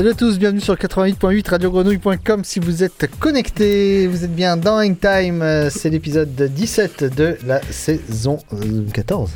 [0.00, 4.78] Salut à tous, bienvenue sur 88.8 radiogrenouille.com si vous êtes connectés, vous êtes bien dans
[4.78, 9.30] Hang Time, euh, c'est l'épisode 17 de la saison euh, 14.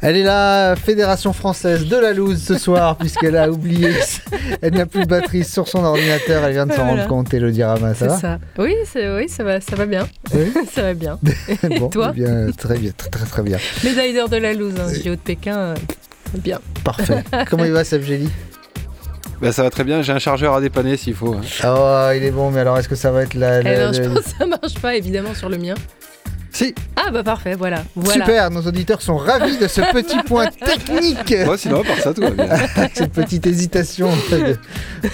[0.00, 3.92] Elle est là, Fédération française de la loose ce soir, puisqu'elle a oublié,
[4.60, 7.02] elle n'a plus de batterie sur son ordinateur, elle vient de s'en Voilà.
[7.02, 8.18] rendre compte, Elodie Rama, ça va?
[8.18, 8.38] ça.
[8.58, 10.08] Oui, oui, ça va, ça va bien.
[10.34, 10.52] Oui.
[10.74, 11.20] ça va bien.
[11.70, 14.74] Et toi eh bien, Très bien, très très très bien, Médaille d'or de la loose,
[14.80, 15.74] hein, JO de Pékin.
[16.38, 16.60] Bien.
[16.84, 17.22] parfait.
[17.50, 18.28] Comment il va Seb Gély?
[19.40, 21.34] Bah, ça va très bien, j'ai un chargeur à dépanner s'il faut.
[21.34, 21.40] hein.
[21.66, 23.60] Oh, il est bon, mais alors est-ce que ça va être la...
[23.60, 25.74] Eh la- ben, je la- pense que ça marche pas, évidemment, sur le mien.
[26.54, 27.82] Si, Ah, bah parfait, voilà.
[27.96, 28.24] voilà.
[28.24, 32.14] super, nos auditeurs sont ravis de ce petit point technique Moi, sinon, à part ça,
[32.14, 32.48] tout va bien.
[32.94, 34.08] Cette petite hésitation.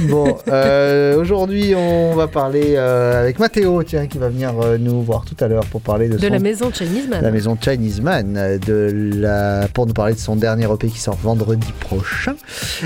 [0.01, 5.03] bon, euh, aujourd'hui, on va parler euh, avec Mathéo, tiens, qui va venir euh, nous
[5.03, 7.23] voir tout à l'heure pour parler de, De son- la maison Chinese Man.
[7.23, 11.17] la maison Chinese Man, de la, pour nous parler de son dernier EP qui sort
[11.17, 12.35] vendredi prochain.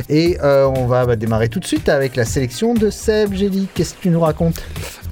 [0.08, 3.66] Et euh, on va bah, démarrer tout de suite avec la sélection de Seb Gély.
[3.74, 4.62] Qu'est-ce que tu nous racontes?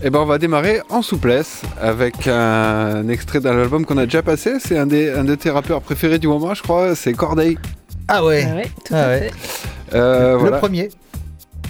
[0.04, 4.22] Et ben, on va démarrer en souplesse avec un extrait d'un album qu'on a déjà
[4.22, 4.54] passé.
[4.58, 6.96] C'est un, des, un de tes rappeurs préférés du moment, je crois.
[6.96, 7.56] C'est Corday.
[8.08, 9.20] Ah ouais, Ah ouais, tout Ah à ouais.
[9.20, 9.32] fait.
[9.96, 10.58] Euh, le voilà.
[10.58, 10.88] premier.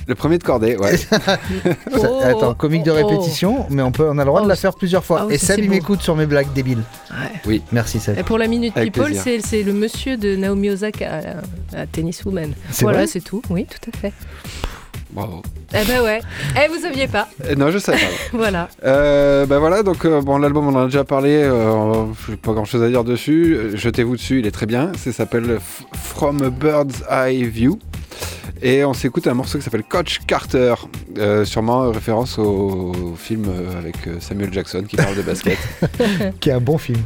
[0.09, 0.97] Le premier de Corday, ouais.
[1.97, 3.06] Oh, attends, comique de oh, oh.
[3.06, 5.19] répétition, mais on, peut, on a le droit Oh, de la faire plusieurs fois.
[5.22, 6.82] ah oui, Et Seb, il m'écoute sur mes blagues débiles.
[7.10, 7.41] Ouais.
[7.47, 7.62] Oui.
[7.70, 8.19] Merci Seb.
[8.19, 11.20] Et pour la Minute Avec People, c'est c'est le monsieur de Naomi Osaka,
[11.75, 12.53] à, à Tennis Woman.
[12.70, 13.43] C'est Voilà, vrai c'est tout.
[13.50, 14.12] Oui, tout à fait.
[15.12, 15.42] Bravo.
[15.74, 16.20] Eh ben ouais.
[16.56, 17.28] Eh, vous saviez pas.
[17.44, 17.98] Euh, non, je sais pas.
[18.32, 18.68] Voilà.
[18.84, 22.52] Euh, ben voilà, donc euh, bon, l'album on en a déjà parlé, euh, j'ai pas
[22.52, 23.54] grand chose à dire dessus.
[23.56, 24.92] Euh, Jetez-vous dessus, il est très bien.
[24.96, 25.58] Ça s'appelle
[25.94, 27.78] From a Bird's Eye View.
[28.62, 30.74] Et on s'écoute un morceau qui s'appelle Coach Carter,
[31.18, 33.46] euh, sûrement référence au, au film
[33.76, 35.58] avec Samuel Jackson qui parle de basket.
[36.40, 37.00] Qui est un bon film.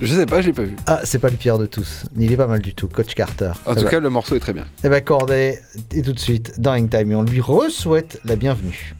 [0.00, 0.76] Je sais pas, je l'ai pas vu.
[0.86, 2.04] Ah, c'est pas le pire de tous.
[2.16, 3.52] Il est pas mal du tout, Coach Carter.
[3.64, 3.90] En Ça tout va.
[3.90, 4.66] cas, le morceau est très bien.
[4.84, 5.60] Eh ben Corday
[5.94, 8.94] est tout de suite dans Hang Time et on lui re-souhaite la bienvenue.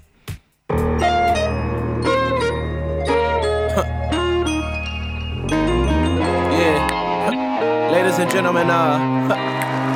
[6.53, 7.91] Yeah.
[7.93, 8.99] Ladies and gentlemen, uh,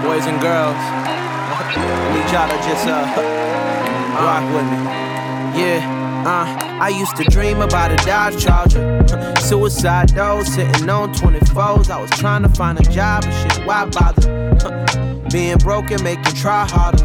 [0.02, 3.06] boys and girls, I need y'all to just uh,
[4.20, 4.78] rock with me.
[5.58, 5.80] Yeah,
[6.26, 6.46] uh,
[6.80, 9.04] I used to dream about a Dodge Charger.
[9.38, 11.90] Suicide doors sitting on 24s.
[11.90, 15.28] I was trying to find a job and shit, why bother?
[15.30, 17.04] Being broken make you try harder.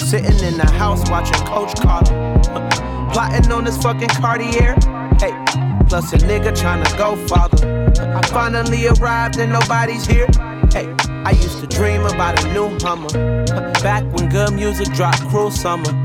[0.00, 2.14] Sitting in the house watching Coach Carter.
[3.12, 4.76] Plotting on this fucking Cartier.
[5.20, 5.32] Hey,
[5.90, 7.92] plus a nigga trying to go farther.
[7.98, 10.26] I finally arrived and nobody's here.
[10.72, 10.90] Hey,
[11.26, 13.08] I used to dream about a new Hummer.
[13.82, 16.01] Back when good music dropped cruel summer.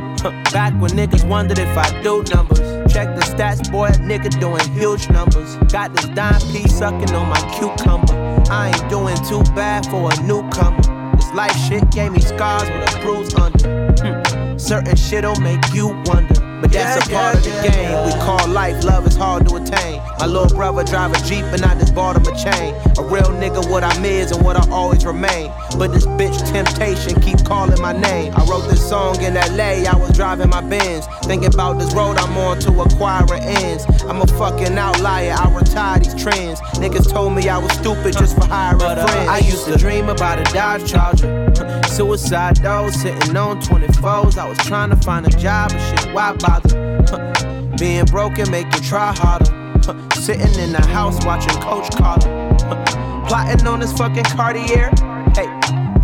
[0.52, 2.60] Back when niggas wondered if I do numbers.
[2.92, 5.56] Check the stats, boy, a nigga doing huge numbers.
[5.72, 8.14] Got this dime piece sucking on my cucumber.
[8.50, 11.16] I ain't doing too bad for a newcomer.
[11.16, 13.94] This life shit gave me scars with a bruise under.
[14.02, 14.58] Hmm.
[14.58, 16.42] Certain shit'll make you wonder.
[16.62, 18.06] But that's a part of the game.
[18.06, 19.97] We call life, love is hard to attain.
[20.20, 22.74] My little brother drive a Jeep and I just bought him a chain.
[22.98, 25.52] A real nigga, what I'm is and what I always remain.
[25.78, 28.34] But this bitch temptation keep calling my name.
[28.36, 31.06] I wrote this song in LA, I was driving my Benz.
[31.24, 33.86] Thinking about this road I'm on to acquire ends.
[34.06, 36.60] I'm a fucking outlier, I retire these trends.
[36.82, 39.30] Niggas told me I was stupid just for hiring uh, friends.
[39.30, 41.54] I used to dream about a Dodge Charger.
[41.90, 44.38] Suicide doors sitting on 24s.
[44.38, 47.76] I was trying to find a job and shit, why bother?
[47.78, 49.57] Being broken make you try harder.
[49.88, 52.28] Sitting in the house watching Coach Carter.
[53.30, 54.92] Plotting on this fucking Cartier.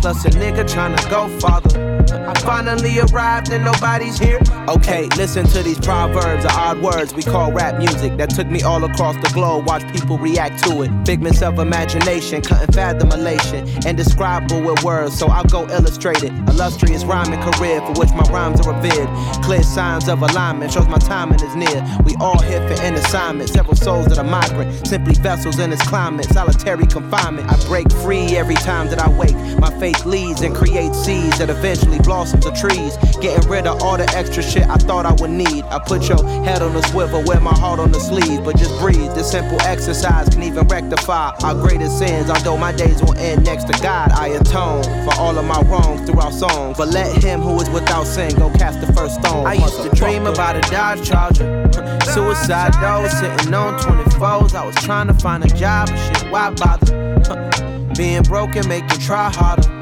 [0.04, 1.94] Plus a nigga trying to go farther.
[2.12, 4.38] I finally arrived and nobody's here.
[4.68, 8.62] Okay, listen to these proverbs, the odd words we call rap music that took me
[8.62, 9.66] all across the globe.
[9.66, 10.90] Watch people react to it.
[11.06, 13.66] Figments of imagination, couldn't fathom elation.
[13.86, 16.32] Indescribable with words, so I'll go illustrate it.
[16.48, 19.08] Illustrious rhyming career for which my rhymes are revered.
[19.42, 21.82] Clear signs of alignment shows my timing is near.
[22.04, 23.48] We all here for an assignment.
[23.50, 26.26] Several souls that are migrant, simply vessels in this climate.
[26.26, 27.50] Solitary confinement.
[27.50, 29.36] I break free every time that I wake.
[29.58, 32.96] My faith leads and create seeds that eventually blossom to trees.
[33.20, 35.64] Getting rid of all the extra shit I thought I would need.
[35.64, 38.44] I put your head on the swivel, wear my heart on the sleeve.
[38.44, 39.14] But just breathe.
[39.14, 42.30] This simple exercise can even rectify our greatest sins.
[42.30, 46.08] Although my days will end next to God, I atone for all of my wrongs
[46.08, 46.76] through our songs.
[46.76, 49.46] But let him who is without sin go cast the first stone.
[49.46, 51.70] I used to dream about a Dodge Charger.
[52.12, 54.54] Suicide doors sitting on 24s.
[54.54, 57.94] I was trying to find a job, but shit, why bother?
[57.96, 59.73] Being broken make you try harder.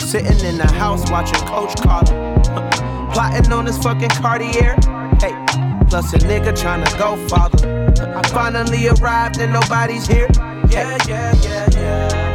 [0.00, 2.12] Sitting in the house watching Coach Carter.
[3.14, 4.74] Plotting on this fucking Cartier.
[5.18, 5.32] Hey,
[5.88, 7.90] plus a nigga trying to go father.
[7.98, 10.28] I finally arrived and nobody's here.
[10.68, 12.31] Yeah, yeah, yeah, yeah.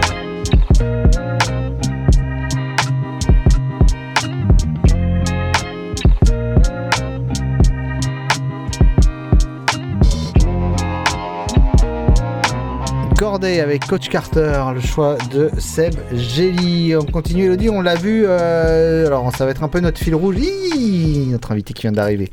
[13.18, 16.96] Corday avec Coach Carter, le choix de Seb Gelly.
[16.96, 18.26] On continue Elodie, on l'a vu.
[18.28, 20.38] euh, alors ça va être un peu notre fil rouge.
[21.32, 22.30] Notre invité qui vient d'arriver.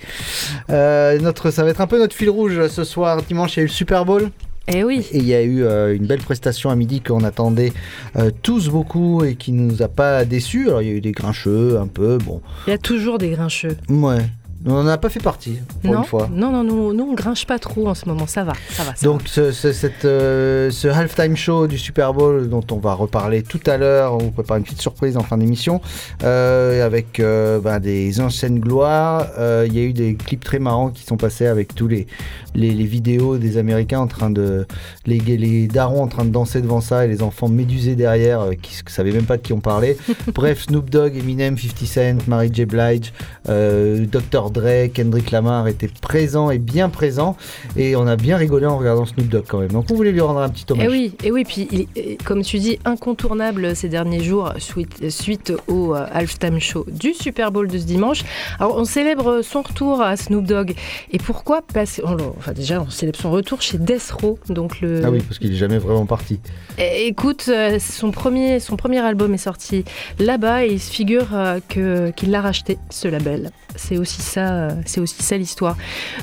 [0.68, 3.22] Euh, notre, ça va être un peu notre fil rouge ce soir.
[3.22, 4.30] Dimanche, il y a eu le Super Bowl.
[4.68, 5.06] Eh oui.
[5.12, 7.72] Et il y a eu euh, une belle prestation à midi qu'on attendait
[8.16, 10.68] euh, tous beaucoup et qui nous a pas déçus.
[10.68, 12.42] Alors il y a eu des grincheux un peu, bon.
[12.66, 13.76] Il y a toujours des grincheux.
[13.88, 14.18] Ouais.
[14.66, 16.28] On n'en a pas fait partie, pour non, une fois.
[16.32, 18.26] non, non, nous, nous, on grinche pas trop en ce moment.
[18.26, 18.94] Ça va, ça va.
[18.94, 22.94] ça Donc ce, ce- cette, euh, ce halftime show du Super Bowl dont on va
[22.94, 25.82] reparler tout à l'heure, on vous prépare une petite surprise en fin d'émission,
[26.22, 29.26] euh, avec euh, ben, des anciennes gloires.
[29.66, 32.06] Il y a eu des clips très marrants qui sont passés avec tous les,
[32.54, 34.66] les, les vidéos des Américains en train de...
[35.04, 38.80] Les, les darons en train de danser devant ça et les enfants médusés derrière qui
[38.84, 39.96] ne savaient même pas de qui on parlait.
[40.34, 42.64] Bref, Snoop Dogg, Eminem, 50 Cent, Mary J.
[42.64, 43.12] Blige,
[43.46, 44.50] Dr.
[44.54, 47.36] Dre, Kendrick Lamar étaient présents et bien présents.
[47.76, 49.72] Et on a bien rigolé en regardant Snoop Dogg quand même.
[49.72, 50.86] Donc on voulait lui rendre un petit hommage.
[50.86, 55.10] Et oui, et oui, puis il est, comme tu dis, incontournable ces derniers jours suite,
[55.10, 58.22] suite au euh, halftime show du Super Bowl de ce dimanche.
[58.58, 60.74] Alors on célèbre son retour à Snoop Dogg.
[61.12, 65.04] Et pourquoi Parce on enfin déjà on célèbre son retour chez Death Row, donc le.
[65.04, 66.40] Ah oui, parce qu'il est jamais vraiment parti.
[66.78, 69.84] Eh, Écoute, euh, son premier, son premier album est sorti
[70.18, 73.50] là-bas et il se figure euh, qu'il l'a racheté ce label.
[73.76, 75.76] C'est aussi ça, euh, c'est aussi ça l'histoire.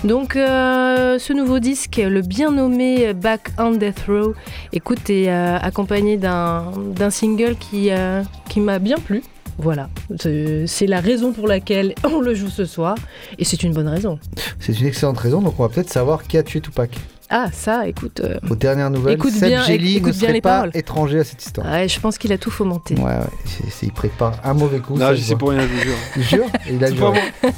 [0.04, 4.34] Donc euh, ce nouveau disque, le bien nommé Back on Death Row,
[4.74, 7.90] écoute, est euh, accompagné d'un single qui
[8.50, 9.24] qui m'a bien plu.
[9.58, 12.96] Voilà, c'est la raison pour laquelle on le joue ce soir
[13.38, 14.18] et c'est une bonne raison.
[14.60, 16.90] C'est une excellente raison, donc on va peut-être savoir qui a tué Tupac.
[17.34, 18.20] Ah ça, écoute.
[18.20, 20.72] euh, Aux dernières nouvelles, Écoute Seb bien- Gelly écoute ne bien serait les pas paroles.
[20.74, 21.66] étranger à cette histoire.
[21.66, 22.96] ouais, je pense qu'il a tout fomenté.
[22.96, 24.94] Ouais, ouais, c'est- c'est- il prépare un mauvais coup.
[24.98, 25.96] Non, ça se sais pour rien, je vous jure.
[26.14, 27.20] Tu jures Il a C'est juré.
[27.42, 27.50] pas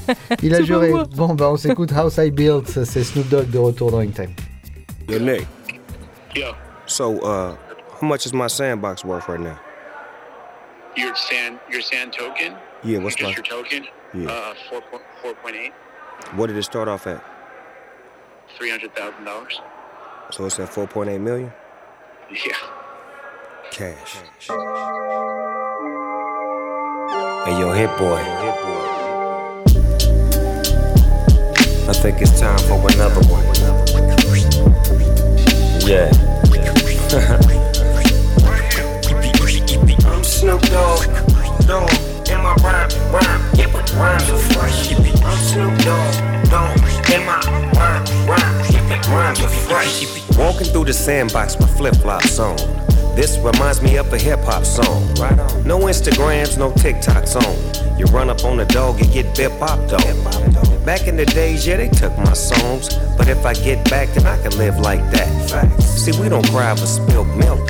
[0.43, 0.89] Il a C'est pas juré.
[0.91, 1.03] moi.
[1.15, 4.29] Bon, bah on s'écoute House I Built, ça, c'est Snoop Dogg de retour dans Time.
[5.09, 5.47] Yo, Nick.
[6.35, 6.45] Yo,
[6.85, 7.55] So, uh,
[7.99, 9.57] how much is my sandbox worth right now?
[10.95, 12.53] your sand, your sand token?
[12.83, 13.83] Yeah, what's just my- your token?
[14.13, 14.27] Yeah.
[14.27, 15.73] Uh, four point four point eight,
[16.37, 17.21] What did it start off at?
[18.57, 19.59] Three hundred thousand dollars.
[20.31, 21.51] So it's at 4.8 million?
[22.31, 22.55] Yeah.
[23.71, 24.15] Cash.
[27.45, 28.21] Hey, yo, hit boy.
[31.85, 33.43] I think it's time for another one.
[35.85, 36.09] Yeah.
[40.05, 41.03] I'm Snoop Dogg,
[41.67, 41.91] Dogg,
[42.29, 44.93] in my rhyme, rhyme, yeah, but rhymes are fresh.
[44.93, 47.39] I'm Snoop Dogg, Dogg, in my
[47.75, 50.37] rhyme, rhyme, yeah, but rhymes are fresh.
[50.37, 52.57] Walking through the sandbox with flip flops on.
[53.15, 55.13] This reminds me of a hip hop song.
[55.15, 55.63] Right on.
[55.67, 57.99] No Instagrams, no TikToks on.
[57.99, 60.01] You run up on a dog and get bip bop dog.
[60.83, 62.89] Back in the days, yeah, they took my songs.
[63.17, 65.81] But if I get back, then I can live like that.
[65.81, 67.69] See, we don't cry for spilled milk.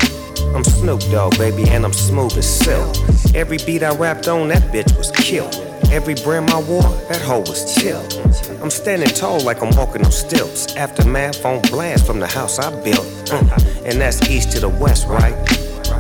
[0.56, 2.96] I'm Snoop Dogg, baby, and I'm smooth as silk.
[3.36, 5.63] Every beat I rapped on, that bitch was killed.
[5.94, 8.02] Every brim I wore, that hoe was chill.
[8.64, 10.76] I'm standing tall like I'm walking on stilts.
[10.76, 13.06] Aftermath on blast from the house I built.
[13.30, 13.86] Mm.
[13.86, 15.36] And that's east to the west, right?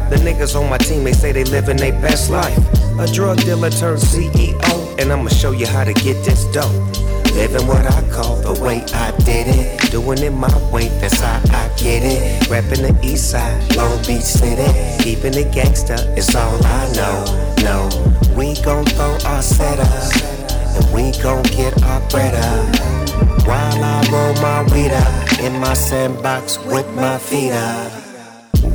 [0.09, 2.57] The niggas on my team, they say they living their best life.
[2.99, 7.02] A drug dealer turned CEO, and I'ma show you how to get this dope.
[7.33, 9.91] Living what I call the way I did it.
[9.91, 12.47] Doing it my way, that's how I get it.
[12.47, 14.69] Rapping the east side, Long Beach City.
[15.03, 17.25] Keeping it gangsta it's all I know.
[17.63, 17.89] No,
[18.35, 19.87] we gon' throw our setup.
[20.75, 23.47] And we gon' get our bread up.
[23.47, 28.12] While I roll my weed up in my sandbox with my feet up.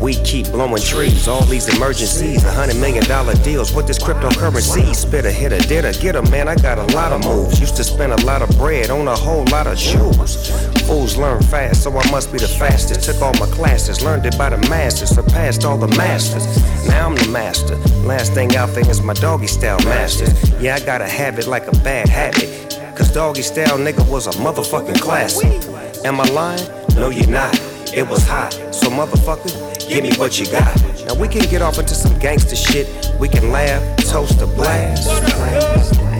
[0.00, 3.74] We keep blowing trees, all these emergencies, a hundred million dollar deals.
[3.74, 4.94] with this cryptocurrency?
[4.94, 6.46] Spit a hit a did a get a man.
[6.46, 7.58] I got a lot of moves.
[7.60, 10.50] Used to spend a lot of bread on a whole lot of shoes.
[10.86, 13.02] Fools learn fast, so I must be the fastest.
[13.02, 16.46] Took all my classes, learned it by the masters, surpassed all the masters.
[16.86, 17.76] Now I'm the master.
[18.06, 20.32] Last thing out there is my doggy style masters.
[20.60, 22.78] Yeah, I got a habit like a bad habit.
[22.96, 25.52] Cause doggy style nigga was a motherfucking classic.
[26.04, 26.68] Am I lying?
[26.94, 27.67] No, you're not.
[27.94, 30.76] It was hot, so motherfucker, give me what you got.
[31.06, 32.86] Now we can get off into some gangster shit.
[33.18, 35.08] We can laugh, toast a blast.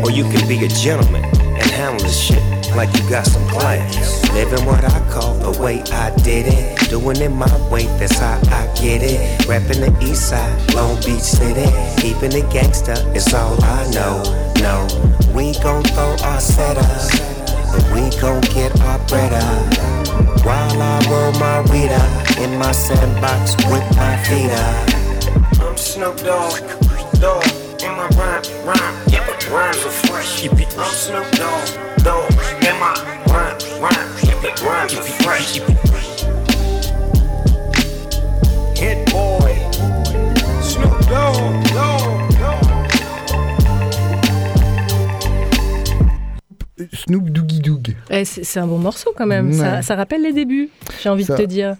[0.02, 2.42] Or you can be a gentleman and handle this shit
[2.74, 4.28] like you got some class.
[4.32, 6.88] Living what I call the way I did it.
[6.88, 9.46] Doing it my way, that's how I get it.
[9.46, 11.70] Rapping the east side, Long Beach City.
[12.00, 14.22] Keeping it gangster is all I know.
[14.60, 14.86] No,
[15.34, 17.37] we gon' throw our setup.
[17.70, 19.98] But we gon' get our bread up.
[20.44, 24.98] While I roll my weed up in my sandbox with my feet up.
[25.60, 26.60] I'm Snoop Dogg,
[27.20, 27.44] dog,
[27.82, 30.46] in my rhyme, rhyme, yeah, but rhymes are fresh.
[30.48, 31.68] I'm Snoop Dogg,
[32.04, 32.30] dog,
[32.64, 32.94] in my
[33.28, 35.58] rhyme, rhyme, yeah, but rhymes are fresh.
[38.78, 39.52] Hit boy,
[40.62, 42.17] Snoop Dogg, dog,
[46.92, 47.94] Snoop Doogie Doog.
[48.10, 49.52] Eh, c'est un bon morceau quand même.
[49.52, 50.68] Ça, rappelle les débuts,
[51.02, 51.76] j'ai envie Ça- de te dire.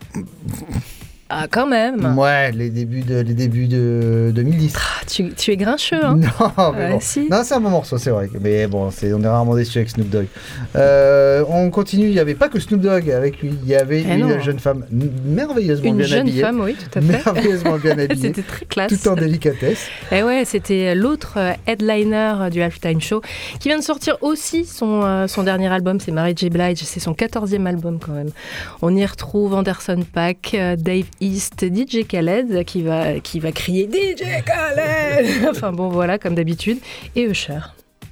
[1.30, 2.16] Ah, quand même.
[2.16, 4.72] Ouais, les débuts de, les débuts de 2010.
[4.76, 6.16] Ah, tu, tu es grincheux, hein
[6.56, 6.98] Non, mais Ouais, bon.
[7.00, 7.28] si.
[7.30, 8.30] Non, c'est un bon morceau, c'est vrai.
[8.40, 10.26] Mais bon, c'est, on est rarement déçu avec Snoop Dogg.
[10.76, 12.06] Euh, on continue.
[12.06, 13.52] Il n'y avait pas que Snoop Dogg avec lui.
[13.62, 14.40] Il y avait Eh une non.
[14.40, 14.84] jeune femme
[15.24, 16.40] merveilleusement Une bien jeune habillée.
[16.42, 17.06] femme, oui, tout à fait.
[17.24, 18.28] Merveilleusement bien habillée.
[18.28, 19.02] C'était très classe.
[19.02, 19.86] Tout en délicatesse.
[20.10, 23.20] Et ouais, c'était l'autre euh, headliner du Halftime Show
[23.60, 26.48] qui vient de sortir aussi son, euh, son dernier album, c'est Mary J.
[26.48, 28.30] Blige, c'est son 14e album quand même.
[28.82, 30.02] On y retrouve Anderson
[30.54, 36.18] euh, Dave East, DJ Khaled qui va, qui va crier DJ Khaled Enfin bon, voilà,
[36.18, 36.78] comme d'habitude.
[37.16, 37.60] Et Usher.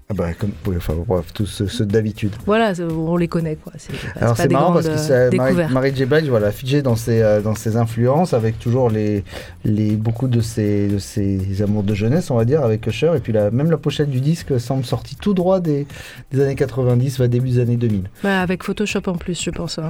[0.09, 2.31] Ah bah, comme, oui, enfin, bref, tous ceux, ceux d'habitude.
[2.47, 3.73] Voilà, on les connaît quoi.
[3.77, 5.73] C'est Alors c'est marrant parce que euh, découvertes.
[5.73, 6.05] Mary J.
[6.05, 9.25] Blige, voilà, figée dans ses, euh, dans ses influences, avec toujours les,
[9.65, 13.13] les, beaucoup de ses, de ses amours de jeunesse, on va dire, avec Usher.
[13.17, 15.89] Et puis la, même la pochette du disque semble sortie tout droit des,
[16.31, 18.05] des années 90, va début des années 2000.
[18.23, 19.81] Ouais, avec Photoshop en plus, je pense.
[19.81, 19.89] hein.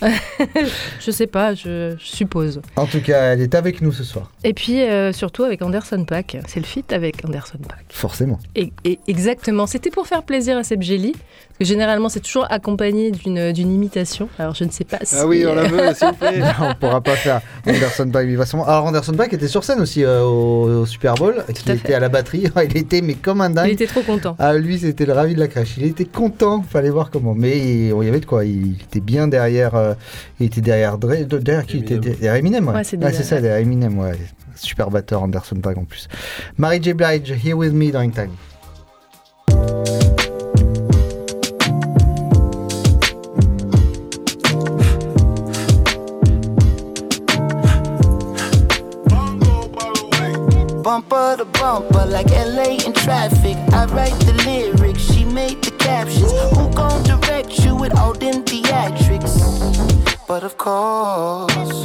[1.00, 2.60] je sais pas, je, je suppose.
[2.76, 6.04] En tout cas, elle est avec nous ce soir, Et puis euh, surtout avec Anderson
[6.04, 6.36] Paak.
[6.46, 7.84] C'est le feat avec Anderson Paak.
[7.88, 8.38] forcément.
[8.54, 12.46] Et, et exactement, c'était pour faire plaisir à Seb Jelly, parce que généralement c'est toujours
[12.50, 14.28] accompagné d'une d'une imitation.
[14.38, 15.14] Alors je ne sais pas si.
[15.18, 16.40] Ah oui, on la veut, s'il vous plaît.
[16.60, 19.80] on pourra pas faire Anderson Paak, il va sûrement- Alors Anderson Paak était sur scène
[19.80, 21.94] aussi euh, au, au Super Bowl, il à était fait.
[21.94, 23.68] à la batterie, il était mais comme un dingue.
[23.68, 24.36] Il était trop content.
[24.38, 25.74] Ah, lui, c'était le ravi de la crèche.
[25.76, 27.34] Il était content, fallait voir comment.
[27.34, 28.44] Mais il il y avait de quoi.
[28.46, 29.74] Il était bien derrière.
[29.74, 29.92] euh,
[30.40, 32.74] il était derrière Derrière qui il était Derrière Eminem, ouais.
[32.76, 34.12] Ouais, c'est derrière- ça, derrière Eminem, ouais.
[34.56, 36.06] Super batteur, Anderson Paak en plus.
[36.58, 36.92] Mary J.
[36.92, 38.30] Blige, Here With Me dans Time.
[50.82, 53.56] Bumper to bumper, like LA in traffic.
[53.72, 56.32] I write the lyrics, she made the captions.
[56.56, 59.36] Who gon' direct you with all them theatrics?
[60.26, 61.84] But of course,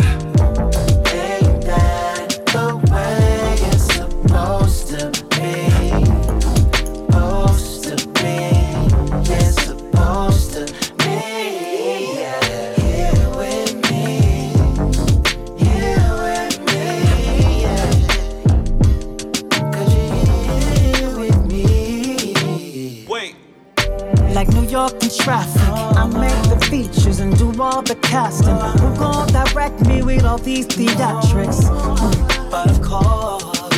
[24.76, 25.62] York in traffic,
[25.96, 28.58] I make the features and do all the casting.
[28.82, 31.64] Who gon' direct me with all these theatrics?
[31.64, 32.50] Hmm.
[32.50, 33.70] But of course,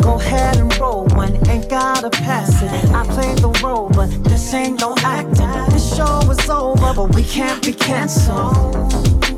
[0.00, 2.72] go ahead and roll one, ain't gotta pass it.
[2.94, 5.52] I play the role, but this ain't no acting.
[5.70, 8.72] This show is over, but we can't be canceled.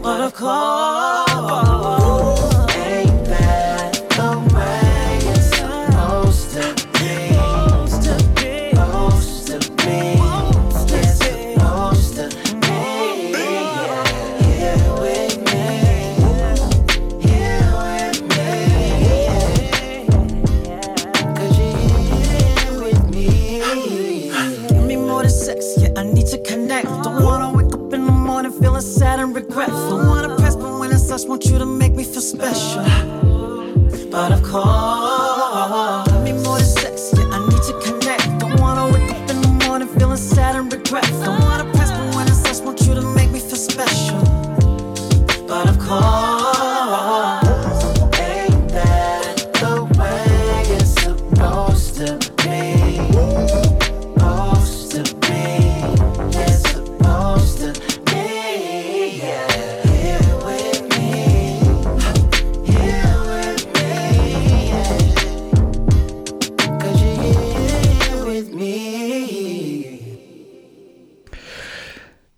[0.00, 1.74] But of course,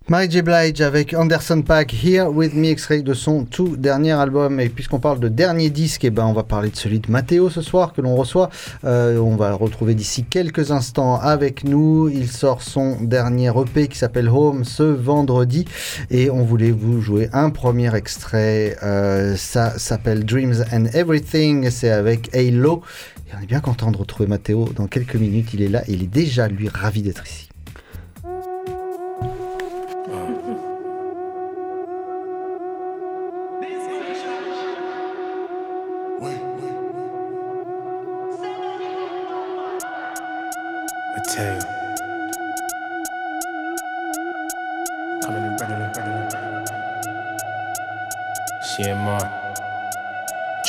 [0.09, 0.41] Mary J.
[0.41, 4.61] Blige avec Anderson Pack, Here With Me, extrait de son tout dernier album.
[4.61, 7.49] Et puisqu'on parle de dernier disque, eh ben on va parler de celui de Matteo
[7.49, 8.49] ce soir que l'on reçoit.
[8.85, 12.07] Euh, on va le retrouver d'ici quelques instants avec nous.
[12.07, 15.65] Il sort son dernier EP qui s'appelle Home ce vendredi.
[16.09, 18.77] Et on voulait vous jouer un premier extrait.
[18.83, 21.69] Euh, ça s'appelle Dreams and Everything.
[21.69, 22.81] C'est avec Halo.
[23.27, 25.49] Et on est bien content de retrouver Matteo dans quelques minutes.
[25.53, 27.46] Il est là et il est déjà, lui, ravi d'être ici.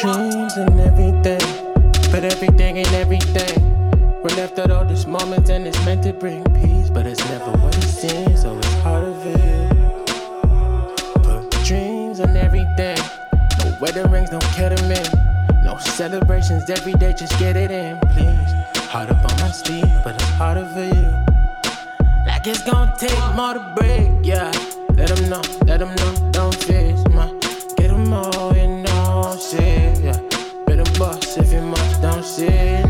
[0.01, 1.41] Dreams and everything,
[2.13, 3.61] but everything ain't everything.
[4.23, 7.51] We're left out all these moments and it's meant to bring peace, but it's never
[7.59, 9.69] what it seems, so it's hard to feel.
[11.25, 12.97] But dreams and everything,
[13.59, 18.53] no wedding rings, no ketamine, no celebrations every day, just get it in, please.
[18.93, 21.11] Hard up on my sleeve, but it's harder for you.
[22.25, 24.53] Like it's gonna take more to break, yeah.
[24.95, 27.35] Let them know, let them know, don't face my.
[27.77, 29.68] Get them all, you know, shit,
[31.41, 32.88] if you must, don't say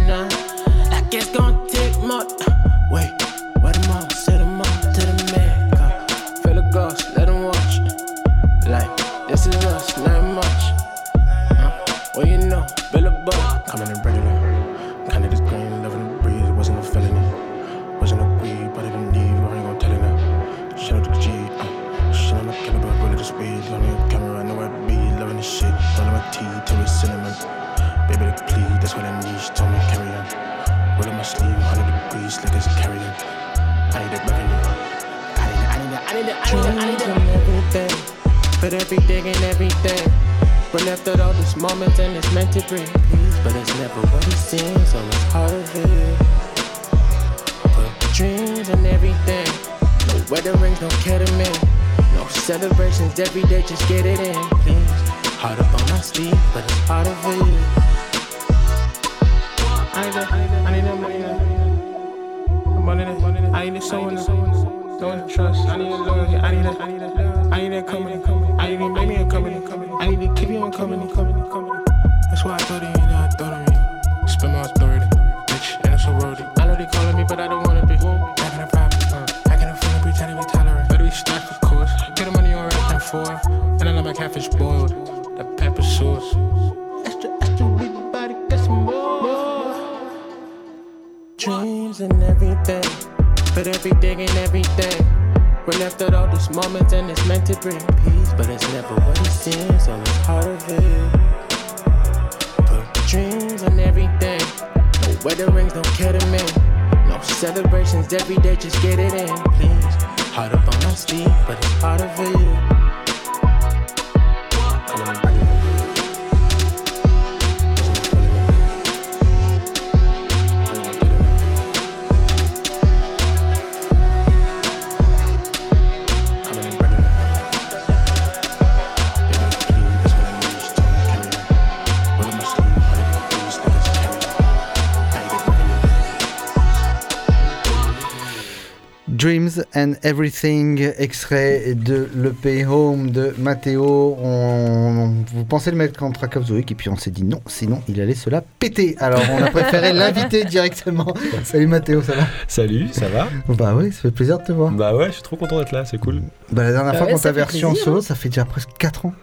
[139.74, 144.16] and Everything, extrait de l'EP Home de Matteo.
[144.20, 147.24] On, vous pensez le mettre en track of the week et puis on s'est dit
[147.24, 148.96] non, sinon il allait se la péter.
[148.98, 151.12] Alors on a préféré l'inviter directement.
[151.44, 152.26] Salut Matteo, ça va?
[152.46, 153.28] Salut, ça va?
[153.48, 154.72] Bah oui, ça fait plaisir de te voir.
[154.72, 156.22] Bah ouais, je suis trop content d'être là, c'est cool.
[156.50, 158.02] Bah la dernière Bah fois ouais, qu'on en plaisir, solo, hein.
[158.02, 159.14] ça fait déjà presque 4 ans.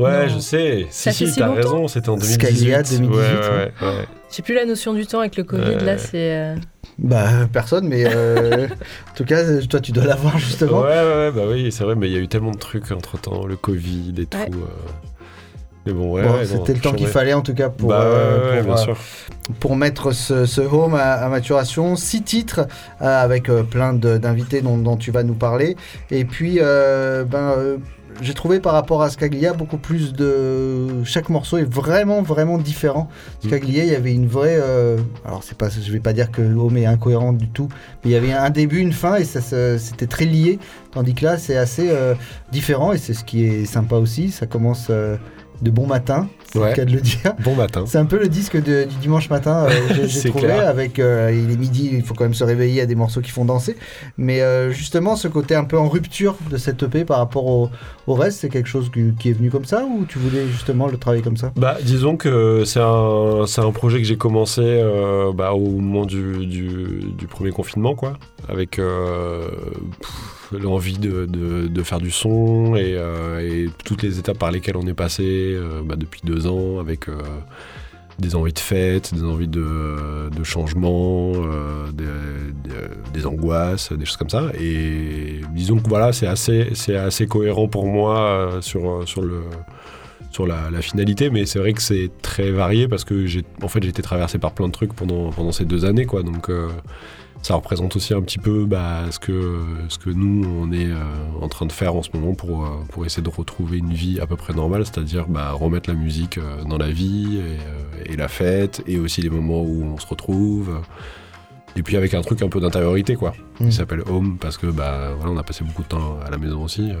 [0.00, 0.34] Ouais, Non.
[0.34, 0.86] je sais.
[0.90, 2.34] Ça Si, fait si, si t'as longtemps raison, c'était en 2018.
[2.56, 3.72] Scalia 2018, Ouais, ouais.
[3.82, 4.06] ouais, ouais.
[4.30, 5.84] J'ai plus la notion du temps avec le Covid, Ouais.
[5.84, 6.10] là c'est.
[6.36, 6.54] euh,
[6.98, 8.66] Bah, personne, mais euh,
[9.10, 10.80] en tout cas, euh, toi, tu dois l'avoir justement.
[10.82, 12.90] Ouais, ouais, ouais, bah oui, c'est vrai, mais il y a eu tellement de trucs
[12.92, 14.38] entre temps, le Covid et tout.
[14.38, 14.48] Ouais.
[14.52, 14.90] euh.
[15.86, 17.88] Mais bon, ouais, Bon, ouais, non, C'était le temps qu'il fallait en tout cas pour,
[17.88, 18.96] Bah euh, pour, bien euh, sûr.
[19.60, 21.96] pour mettre ce, ce home à, à maturation.
[21.96, 22.68] Six titres
[23.00, 25.76] euh, avec euh, plein de- d'invités dont, dont tu vas nous parler.
[26.10, 27.76] Et puis, euh, ben, euh,
[28.20, 31.02] j'ai trouvé par rapport à Scaglia beaucoup plus de.
[31.04, 33.08] Chaque morceau est vraiment, vraiment différent.
[33.44, 34.58] Scaglia, il y avait une vraie.
[34.60, 37.68] euh, Alors, c'est pas, je vais pas dire que home est incohérent du tout,
[38.04, 39.40] mais il y avait un début, une fin et ça,
[39.78, 40.58] c'était très lié.
[40.92, 42.14] Tandis que là, c'est assez euh,
[42.52, 44.30] différent et c'est ce qui est sympa aussi.
[44.30, 44.88] Ça commence.
[44.90, 45.16] euh,
[45.62, 46.70] de bon matin, c'est Ouais.
[46.70, 47.34] le cas de le dire.
[47.44, 47.84] Bon matin.
[47.86, 49.70] C'est un peu le disque de- du dimanche matin, euh,
[50.06, 50.68] j'ai- trouvé, clair.
[50.68, 53.30] avec euh, il est midi, il faut quand même se réveiller, a des morceaux qui
[53.30, 53.76] font danser.
[54.18, 57.70] Mais euh, justement, ce côté un peu en rupture de cette EP par rapport au,
[58.06, 60.86] au reste, c'est quelque chose qui, qui est venu comme ça ou tu voulais justement
[60.88, 61.52] le travailler comme ça?
[61.56, 67.04] Bah, disons que c'est un, projet que j'ai commencé euh, bah, au moment du, du,
[67.16, 68.14] du premier confinement, quoi,
[68.48, 69.48] avec euh,
[70.00, 70.10] pff,
[70.52, 74.86] l'envie de, de, faire du son et, euh, et toutes les étapes par lesquelles on
[74.86, 77.18] est passé euh, bah, depuis deux ans, avec euh,
[78.18, 81.32] des envies de fête, des envies de, changement,
[81.92, 82.04] des,
[83.14, 84.50] des- angoisses, des choses comme ça.
[84.60, 89.42] Et disons que voilà, c'est assez, assez cohérent pour moi sur, sur le
[90.30, 93.84] sur la, finalité, mais c'est vrai que c'est très varié parce que j'ai en fait
[93.84, 96.48] été traversé par plein de trucs pendant, pendant ces deux années quoi, donc
[97.42, 100.96] ça représente aussi un petit peu bah, ce que ce que nous on est euh,
[101.40, 104.20] en train de faire en ce moment pour euh, pour essayer de retrouver une vie
[104.20, 107.40] à peu près normale, c'est-à-dire bah, remettre la musique euh, dans la vie
[108.06, 110.80] et, et la fête et aussi les moments où on se retrouve.
[111.76, 113.68] Et puis avec un truc un peu d'intériorité quoi, Mm.
[113.68, 116.38] qui s'appelle Home parce que bah voilà on a passé beaucoup de temps à la
[116.38, 116.92] maison aussi.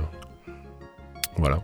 [1.36, 1.62] Voilà.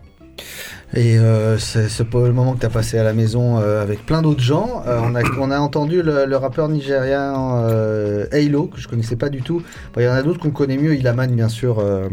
[0.93, 4.05] Et euh, c'est pas le moment que tu as passé à la maison euh, avec
[4.05, 4.83] plein d'autres gens.
[4.87, 9.17] Euh, on, a, on a entendu le, le rappeur nigérien euh, Halo, que je connaissais
[9.17, 9.61] pas du tout.
[9.93, 12.07] Bon, Il y en a d'autres qu'on connaît mieux, Ilaman bien sûr, euh,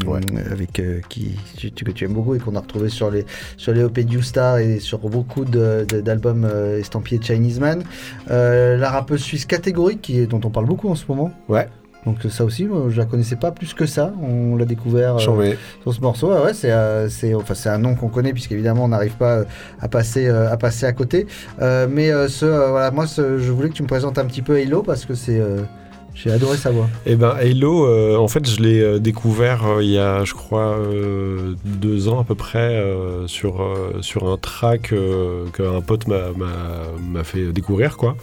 [0.51, 3.25] avec euh, qui tu, que tu aimes beaucoup et qu'on a retrouvé sur les
[3.57, 7.83] sur les OP Star et sur beaucoup d'albums euh, estampillés Chinese Man.
[8.31, 11.31] Euh, la rappeuse suisse catégorique qui est, dont on parle beaucoup en ce moment.
[11.49, 11.69] Ouais.
[12.07, 14.13] Donc ça aussi, moi, je la connaissais pas plus que ça.
[14.23, 15.19] On l'a découvert euh,
[15.83, 16.31] sur ce morceau.
[16.33, 19.45] Ah ouais, c'est euh, c'est enfin un nom qu'on connaît puisqu'évidemment on n'arrive pas euh,
[19.81, 21.27] à passer euh, à passer à côté.
[21.61, 24.83] Mais ce voilà, moi ce- je voulais que tu me présentes un petit peu Halo
[24.83, 25.41] parce que c'est
[26.15, 26.89] j'ai adoré sa voix.
[27.07, 30.77] Eh ben Halo, en fait, je l'ai découvert il y a, je crois,
[31.65, 32.81] deux ans à peu près
[33.27, 33.67] sur
[34.01, 34.93] sur un track
[35.55, 38.15] qu'un pote m'a fait découvrir, quoi.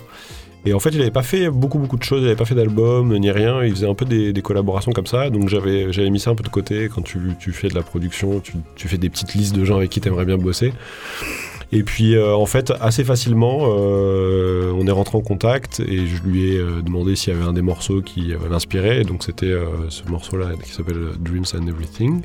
[0.66, 2.56] Et en fait, il n'avait pas fait beaucoup beaucoup de choses, il n'avait pas fait
[2.56, 3.64] d'album ni rien.
[3.64, 6.44] Il faisait un peu des, collaborations comme ça, donc j'avais j'avais mis ça un peu
[6.44, 6.90] de côté.
[6.94, 7.20] Quand tu,
[7.52, 8.42] fais de la production,
[8.76, 10.74] tu, fais des petites listes de gens avec qui tu aimerais bien bosser.
[11.74, 16.22] Et puis euh, en fait, assez facilement, euh, on est rentré en contact et je
[16.22, 19.04] lui ai euh, demandé s'il y avait un des morceaux qui l'inspirait.
[19.04, 19.56] Donc c'était
[19.90, 22.22] ce morceau-là qui s'appelle Dreams and Everything.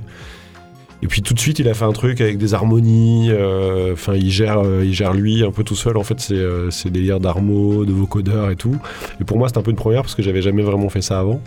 [1.02, 3.28] Et puis tout de suite, il a fait un truc avec des harmonies.
[3.30, 5.96] euh, Enfin, il gère, euh, il gère lui un peu tout seul.
[5.96, 8.76] En fait, c'est euh, c'est des délires d'harmo, de vocodeurs et tout.
[9.20, 11.18] Et pour moi, c'était un peu une première parce que j'avais jamais vraiment fait ça
[11.20, 11.40] avant.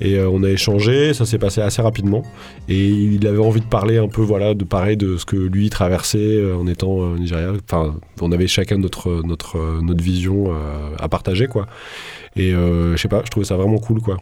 [0.00, 2.22] Et euh, on a échangé, ça s'est passé assez rapidement.
[2.68, 5.70] Et il avait envie de parler un peu, voilà, de pareil de ce que lui
[5.70, 7.52] traversait en étant Nigeria.
[7.70, 10.52] Enfin, on avait chacun notre notre notre vision
[11.00, 11.66] à partager, quoi.
[12.36, 14.18] Et je sais pas, je trouvais ça vraiment cool, quoi.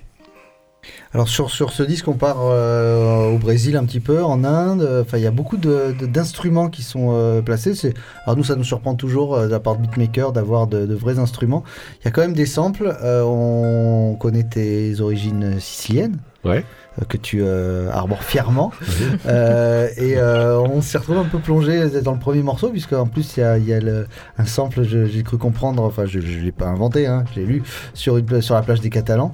[1.14, 4.88] Alors sur, sur ce disque, on part euh, au Brésil un petit peu, en Inde.
[5.02, 7.74] Enfin, il y a beaucoup de- de- d'instruments qui sont euh, placés.
[8.24, 10.94] Alors nous, ça nous surprend toujours euh, de la part de beatmaker d'avoir de, de
[10.94, 11.64] vrais instruments.
[12.00, 12.96] Il y a quand même des samples.
[13.02, 16.16] euh, on connaît tes origines siciliennes.
[16.44, 16.64] Ouais.
[17.00, 18.72] euh, que tu euh, arbores fièrement.
[19.26, 23.06] Euh, et euh, on s'est retrouvé un peu plongé dans le premier morceau, puisque en
[23.06, 24.06] plus il y a, il y a le-
[24.38, 27.62] un sample, j'ai cru comprendre, enfin je ne l'ai pas inventé, hein, je l'ai lu,
[27.94, 29.32] sur, une, sur la plage des Catalans.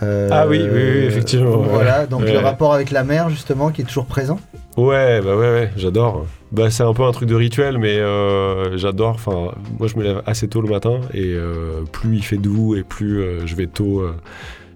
[0.00, 1.68] Ah oui, oui, oui, effectivement, ouais.
[1.70, 2.32] Voilà, donc Ouais.
[2.32, 4.38] le rapport avec la mer, justement, qui est toujours présent.
[4.76, 6.26] Ouais, bah ouais, ouais, j'adore.
[6.52, 9.10] Bah, c'est un peu un truc de rituel, mais euh, j'adore.
[9.14, 12.74] Enfin, moi, je me lève assez tôt le matin et euh, plus il fait doux
[12.76, 14.02] et plus euh, je vais tôt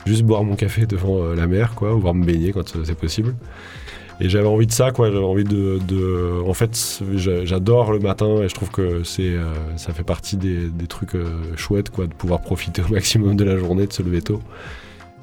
[0.08, 2.80] juste boire mon café devant euh, la mer, quoi, ou voir me baigner quand euh,
[2.84, 3.34] c'est possible.
[4.20, 5.12] Et j'avais envie de ça, quoi.
[5.12, 5.78] J'avais envie de,
[6.44, 9.44] En fait, j'a- j'adore le matin et je trouve que c'est, euh,
[9.76, 11.16] ça fait partie des, des trucs
[11.56, 14.40] chouettes, quoi, de pouvoir profiter au maximum de la journée, de se lever tôt.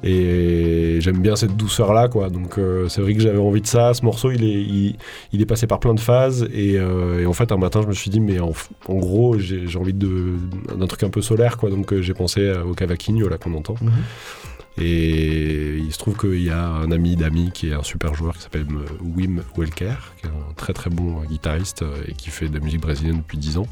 [0.02, 2.30] Et j'aime bien cette douceur-là, quoi.
[2.30, 3.92] Donc c'est vrai que j'avais envie de ça.
[3.92, 4.94] Ce morceau, il est,
[5.32, 6.48] il, est passé par plein de phases.
[6.54, 6.78] Et,
[7.26, 8.52] en fait, un matin, je me suis dit, mais en,
[8.88, 11.70] gros, j'ai envie d'un truc un peu solaire, quoi.
[11.70, 13.74] Donc j'ai pensé au cavaquinho, là, qu'on entend.
[14.78, 18.36] Et il se trouve qu'il y a un ami d'amis qui est un super joueur
[18.36, 22.28] qui s'appelle euh, Wim Welker, qui est un très très bon guitariste euh, et qui
[22.28, 23.68] fait de la musique brésilienne depuis 10 ans.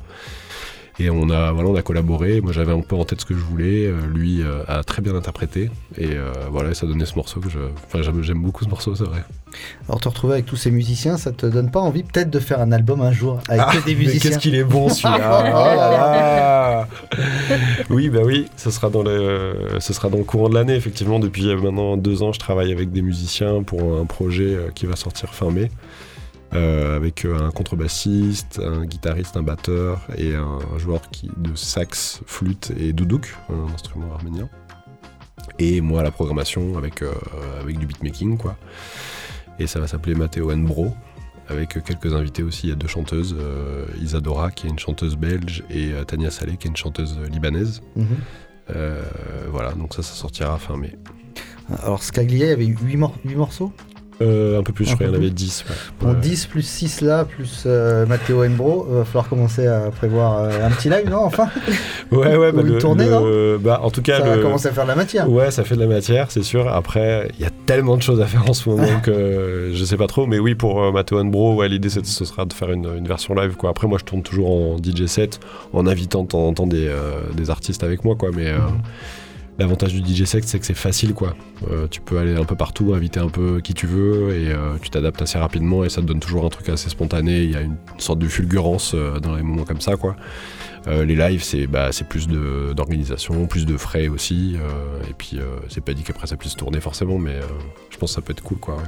[1.00, 2.40] Et on a, voilà, on a collaboré.
[2.40, 3.86] Moi, j'avais un peu en tête ce que je voulais.
[3.86, 5.70] Euh, lui euh, a très bien interprété.
[5.98, 7.58] Et euh, voilà, ça donnait ce morceau que je.
[7.86, 9.24] Enfin, j'aime, j'aime beaucoup ce morceau, c'est vrai.
[9.88, 12.60] Alors te retrouver avec tous ces musiciens, ça te donne pas envie peut-être de faire
[12.60, 15.16] un album un jour avec Ah, que des mais musiciens qu'est-ce qu'il est bon celui-là
[15.16, 15.42] Oh
[15.76, 16.88] là là
[17.88, 20.74] Oui, bah oui, ce sera dans le, ce sera dans le courant de l'année.
[20.74, 24.96] Effectivement, depuis maintenant deux ans, je travaille avec des musiciens pour un projet qui va
[24.96, 25.70] sortir fin mai.
[26.54, 32.20] Euh, avec euh, un contrebassiste, un guitariste, un batteur et un joueur qui, de sax,
[32.26, 34.48] flûte et doudouk, un instrument arménien.
[35.58, 37.12] Et moi la programmation avec, euh,
[37.60, 38.56] avec du beatmaking quoi.
[39.58, 40.94] Et ça va s'appeler Matteo and Bro
[41.48, 42.68] avec quelques invités aussi.
[42.68, 46.56] Il y a deux chanteuses, euh, Isadora qui est une chanteuse belge et Tania Saleh
[46.56, 47.82] qui est une chanteuse libanaise.
[47.96, 48.06] Mhm.
[49.50, 50.96] Voilà, donc ça, ça sortira fin mai.
[51.82, 52.96] Alors Scaglia, il y avait eu 8,
[53.36, 53.72] morceaux?
[54.22, 55.64] Euh, un peu plus, je crois, il y en avait plus 10.
[55.68, 55.74] ouais.
[56.00, 56.20] Bon, Ouais.
[56.20, 60.66] 10 plus 6 là, plus euh, Matteo Embro, il va falloir commencer à prévoir euh,
[60.66, 61.48] un petit live, non Enfin?
[62.12, 64.42] Ouais, ouais, Ou bah, une le, tournée, le- bah, en tout cas, Ça va le-
[64.42, 65.28] commencer à faire de la matière.
[65.28, 66.68] Ouais, ça fait de la matière, c'est sûr.
[66.68, 69.96] Après, il y a tellement de choses à faire en ce moment que je sais
[69.96, 70.26] pas trop.
[70.26, 73.08] Mais oui, pour euh, Matteo and Bro, ouais, l'idée ce sera de faire une, une
[73.08, 73.56] version live.
[73.56, 73.70] Quoi.
[73.70, 75.40] Après, moi, je tourne toujours en DJ set,
[75.72, 78.14] en invitant de temps en temps des, euh, des artistes avec moi.
[78.14, 78.30] Quoi.
[78.34, 78.58] Mais euh,
[79.58, 81.14] l'avantage du DJ set, c'est que c'est facile.
[81.14, 81.34] Quoi.
[81.70, 84.76] Euh, tu peux aller un peu partout, inviter un peu qui tu veux, et euh,
[84.80, 85.84] tu t'adaptes assez rapidement.
[85.84, 87.42] Et ça te donne toujours un truc assez spontané.
[87.42, 89.96] Il y a une sorte de fulgurance euh, dans les moments comme ça.
[89.96, 90.16] Quoi.
[90.86, 94.56] Les lives, c'est bah, plus d'organisation, plus de frais aussi.
[95.08, 95.38] et puis,
[95.70, 97.40] c'est pas dit qu'après ça puisse tourner forcément, mais
[97.88, 98.58] je pense que ça peut être cool.
[98.58, 98.82] Quoi, ouais.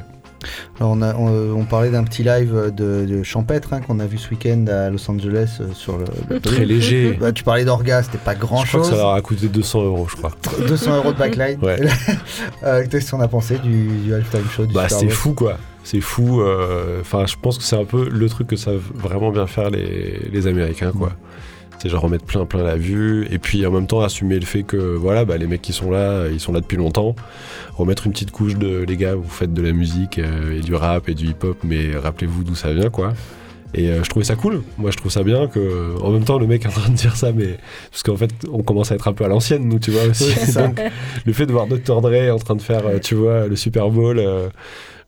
[0.79, 4.07] Alors on, a- on, on parlait d'un petit live de, de champêtre hein, qu'on a
[4.07, 7.17] vu ce week-end à Los Angeles euh, sur le, le Très léger.
[7.19, 8.95] Bah, tu parlais d'orga, c'était pas grand Je crois que chose.
[8.97, 10.33] ça leur a coûté 200 euros, je crois.
[10.69, 11.59] 200 euros de backline.
[11.63, 11.81] Ouais.
[12.65, 15.57] euh, Qu'est-ce qu'on a pensé du, du halftime show du Bah, c'est fou, quoi.
[15.85, 16.41] C'est fou.
[16.41, 19.71] euh, Enfin, je pense que c'est un peu le truc que savent vraiment bien faire
[19.71, 21.13] les, les Américains, quoi.
[21.79, 24.63] C'est genre remettre plein plein la vue et puis en même temps assumer le fait
[24.63, 27.15] que voilà bah, les mecs qui sont là ils sont là depuis longtemps.
[27.77, 30.75] Remettre une petite couche de les gars vous faites de la musique euh, et du
[30.75, 33.13] rap et du hip hop mais rappelez-vous d'où ça vient quoi.
[33.75, 34.63] Et euh, je trouvais ça cool.
[34.79, 36.95] Moi je trouve ça bien que en même temps le mec est en train de
[36.95, 37.59] dire ça mais
[37.91, 40.25] parce qu'en fait on commence à être un peu à l'ancienne nous tu vois aussi.
[40.25, 40.81] Oui, donc
[41.25, 43.91] le fait de voir Dr Dre en train de faire euh, tu vois le Super
[43.91, 44.49] Bowl euh,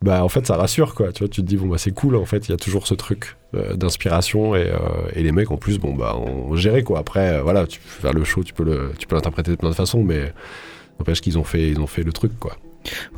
[0.01, 1.13] bah en fait ça rassure quoi.
[1.13, 2.87] Tu vois tu te dis bon bah c'est cool en fait il y a toujours
[2.87, 4.79] ce truc euh, d'inspiration et, euh,
[5.15, 7.01] et les mecs en plus bon bah on gérait quoi.
[7.01, 9.57] Après euh, voilà tu peux faire le show tu peux le tu peux l'interpréter de
[9.57, 10.33] plein de façons mais
[10.99, 12.57] n'empêche qu'ils ont fait ils ont fait le truc quoi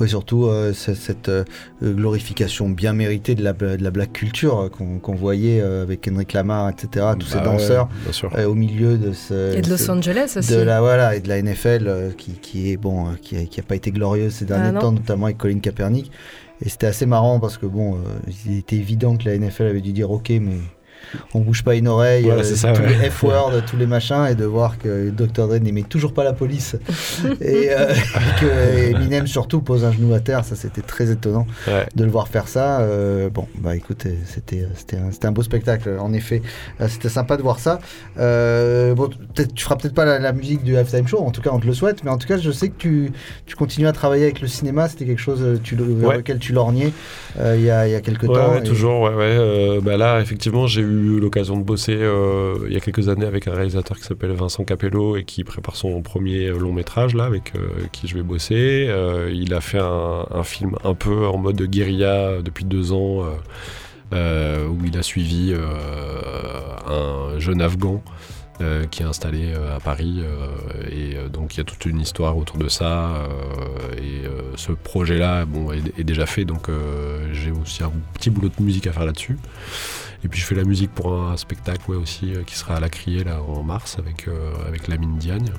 [0.01, 1.45] Ouais, surtout euh, cette euh,
[1.83, 6.33] glorification bien méritée de la, de la black culture euh, qu'on voyait euh, avec Kendrick
[6.33, 7.07] Lamar, etc.
[7.19, 8.31] Tous ces Bah danseurs ouais, bien sûr.
[8.37, 10.51] euh, au milieu de ce, Et de Los ce- Angeles aussi.
[10.53, 13.45] de la voilà et de la NFL euh, qui, qui est bon, euh, qui, a,
[13.45, 16.11] qui a pas été glorieuse ces derniers Ah, temps, notamment avec Colin Kaepernick.
[16.65, 17.99] Et c'était assez marrant parce que bon, euh,
[18.47, 20.57] il était évident que la NFL avait dû dire ok, mais
[21.35, 22.97] on bouge pas une oreille, Voilà, euh, ça, tous ouais.
[23.03, 25.49] les F-words, tous les machins, et de voir que Dr.
[25.49, 26.77] Dre n'aimait toujours pas la police
[27.41, 31.47] et, euh, et que Eminem surtout pose un genou à terre, ça c'était très étonnant
[31.67, 31.87] Ouais.
[31.95, 32.81] de le voir faire ça.
[32.81, 36.43] Euh, bon, bah écoute, euh, c'était c'était un, c'était un beau spectacle, en effet.
[36.89, 37.79] C'était sympa de voir ça.
[38.19, 41.41] Euh, bon, peut-être tu feras peut-être pas la, la musique du halftime show, en tout
[41.43, 43.13] cas on te le souhaite, mais en tout cas je sais que tu,
[43.47, 46.17] tu continues à travailler avec le cinéma, c'était quelque chose tu, vers Ouais.
[46.17, 46.93] lequel tu lorgnais
[47.39, 48.53] euh, il y, a, il y a quelques Ouais, temps.
[48.53, 49.37] ouais, et- toujours, ouais, ouais.
[49.39, 53.27] Euh, bah là, effectivement, j'ai eu l'occasion de bosser euh, il y a quelques années
[53.27, 57.25] avec un réalisateur qui s'appelle Vincent Capello et qui prépare son premier long métrage, là,
[57.25, 58.87] avec euh, qui je vais bosser.
[58.89, 63.25] Euh, il a fait un, film un peu en mode guérilla depuis deux ans,
[64.13, 65.55] où il a suivi
[66.87, 68.03] un jeune Afghan.
[68.91, 70.23] qui est installé à Paris
[70.91, 73.27] et donc il y a toute une histoire autour de ça
[73.97, 76.69] et ce projet là bon est, est déjà fait donc
[77.33, 79.39] j'ai aussi un petit boulot de musique à faire là-dessus
[80.25, 82.81] et puis je fais la musique pour un spectacle ouais, aussi euh, qui sera à
[82.81, 85.53] la Criée là en mars avec euh, avec Lamine Diagne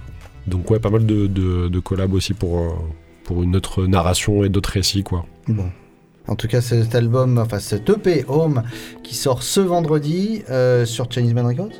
[0.48, 2.70] donc ouais pas mal de, de, collabs aussi pour euh,
[3.24, 5.70] pour une autre narration et d'autres récits quoi Bon.
[6.28, 8.62] En tout cas, cet album, enfin cet EP Home
[9.04, 10.44] qui sort ce vendredi
[10.86, 11.74] sur Chinese Man Records?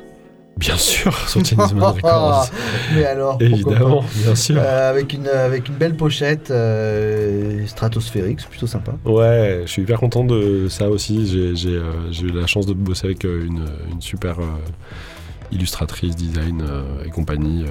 [0.56, 2.48] Bien sûr sur Chinese Man Records
[2.94, 8.48] Mais alors, évidemment bien sûr Euh, avec, une, avec une belle pochette euh, stratosphérique, c'est
[8.48, 8.92] plutôt sympa.
[9.04, 11.26] Ouais, je suis hyper content de ça aussi.
[11.26, 14.36] J'ai j'ai, euh, j'ai eu la chance de bosser avec une, une super
[15.50, 16.62] illustratrice, design
[17.04, 17.64] et compagnie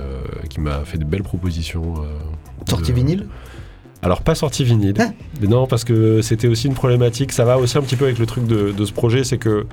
[0.50, 1.96] qui m'a fait de belles propositions.
[2.68, 3.28] Sortie de- vinyle?
[4.04, 4.96] Alors pas sortie vinyle.
[5.42, 7.32] Mais non, parce que c'était aussi une problématique.
[7.32, 9.66] Ça va aussi un petit peu avec le truc de, de ce projet, c'est que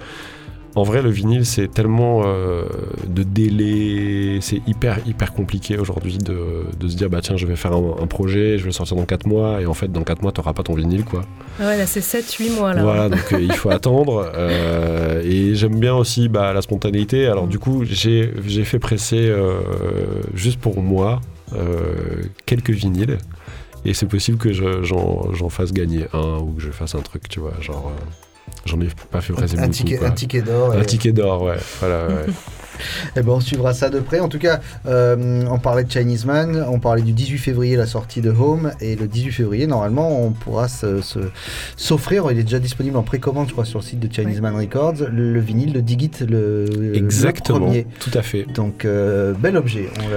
[0.78, 2.64] En vrai, le vinyle, c'est tellement euh,
[3.06, 6.38] de délai, c'est hyper, hyper compliqué aujourd'hui de,
[6.78, 8.96] de se dire, bah tiens, je vais faire un, un projet, je vais le sortir
[8.96, 11.22] dans 4 mois, et en fait, dans 4 mois, t'auras pas ton vinyle, quoi.
[11.58, 12.82] Ouais, là, c'est 7-8 mois, là.
[12.82, 14.30] Voilà, donc euh, il faut attendre.
[14.34, 17.26] euh, et j'aime bien aussi bah, la spontanéité.
[17.26, 19.32] Alors, du coup, j'ai j'ai fait presser
[20.34, 21.20] juste pour moi
[22.46, 23.18] quelques vinyles.
[23.84, 27.28] Et c'est possible que je- j'en fasse gagner un ou que je fasse un truc,
[27.28, 27.54] tu vois.
[27.60, 27.92] Genre,
[28.64, 29.72] j'en ai pas fait presser Un beaucoup.
[29.72, 30.08] ticket- quoi.
[30.08, 31.56] un ticket d'or, Un et- ticket d'or, ouais.
[31.80, 32.26] Voilà, ouais.
[33.16, 34.20] Eh ben, on suivra ça de près.
[34.20, 37.86] En tout cas, euh, on parlait de Chinese Man, on parlait du 18 février, la
[37.86, 41.18] sortie de Home, et le 18 février, normalement, on pourra se- se-
[41.76, 44.54] s'offrir, il est déjà disponible en précommande, je crois, sur le site de Chinese Man
[44.54, 47.84] Records, le vinyle de Digit, le, le Exactement, premier.
[47.98, 48.44] tout à fait.
[48.54, 50.08] Donc, euh, bel objet, on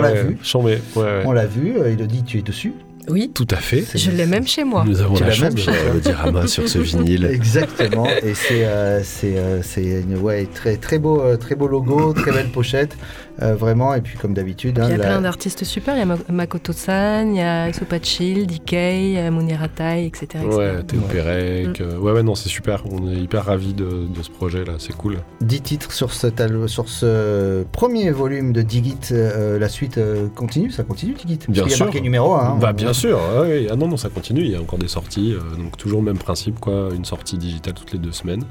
[0.12, 0.38] Ouais, vu.
[0.42, 1.22] chambé, ouais, ouais.
[1.24, 2.74] On l'a vu, euh, Elodie, tu es dessus.
[3.08, 3.30] Oui.
[3.34, 3.84] Tout à fait.
[3.94, 4.84] Je l'ai même chez moi.
[4.86, 5.72] Nous avons Tu la l'as chance toi.
[5.94, 7.24] le diorama sur ce vinyle.
[7.32, 11.68] Exactement, et c'est euh, c'est euh, c'est une ouais, très très beau euh, très beau
[11.68, 12.96] logo, très belle pochette,
[13.42, 13.94] euh, vraiment.
[13.94, 15.94] Et puis comme d'habitude, hein, Il y a la- plein d'artistes super.
[15.96, 20.24] Il y a Ma- Makoto-san, il y a Sopachil, DK, euh, Muniratai, etc.
[20.44, 20.44] etc.
[20.56, 21.80] Ouais, Théo Pérec.
[21.80, 22.82] euh, ouais, ouais, non, c'est super.
[22.90, 24.74] On est hyper ravis de, de ce projet-là.
[24.78, 25.18] C'est cool.
[25.40, 28.96] 10 titres sur, cet al- sur ce premier volume de Digit.
[29.12, 31.38] euh, la suite euh, continue, ça continue Digit?
[31.48, 31.86] Bien qu'il y a sûr.
[31.86, 32.56] marqué numéro 1.
[32.56, 33.18] Bah, bien sûr.
[33.34, 33.66] ouais, ouais.
[33.70, 34.40] Ah non, non, ça continue.
[34.42, 35.34] Il y a encore des sorties.
[35.34, 36.88] euh, donc, toujours le même principe, quoi.
[36.94, 38.44] Une sortie digitale toutes les deux semaines.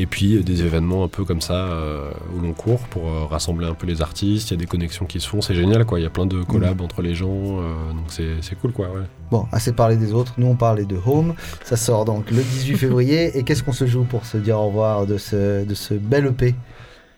[0.00, 3.24] Et puis, euh, des événements un peu comme ça euh, au long cours pour euh,
[3.28, 4.48] rassembler un peu les artistes.
[4.50, 5.40] Il y a des connexions qui se font.
[5.40, 5.98] C'est génial, quoi.
[5.98, 7.28] Il y a plein de collabs entre les gens.
[7.32, 8.04] euh, donc,
[8.40, 8.86] c'est cool, quoi.
[8.86, 9.02] Ouais.
[9.30, 11.34] Bon, assez parlé des autres, nous on parlait de Home.
[11.64, 13.36] Ça sort donc le 18 février.
[13.36, 16.26] Et qu'est-ce qu'on se joue pour se dire au revoir de ce, de ce bel
[16.26, 16.54] EP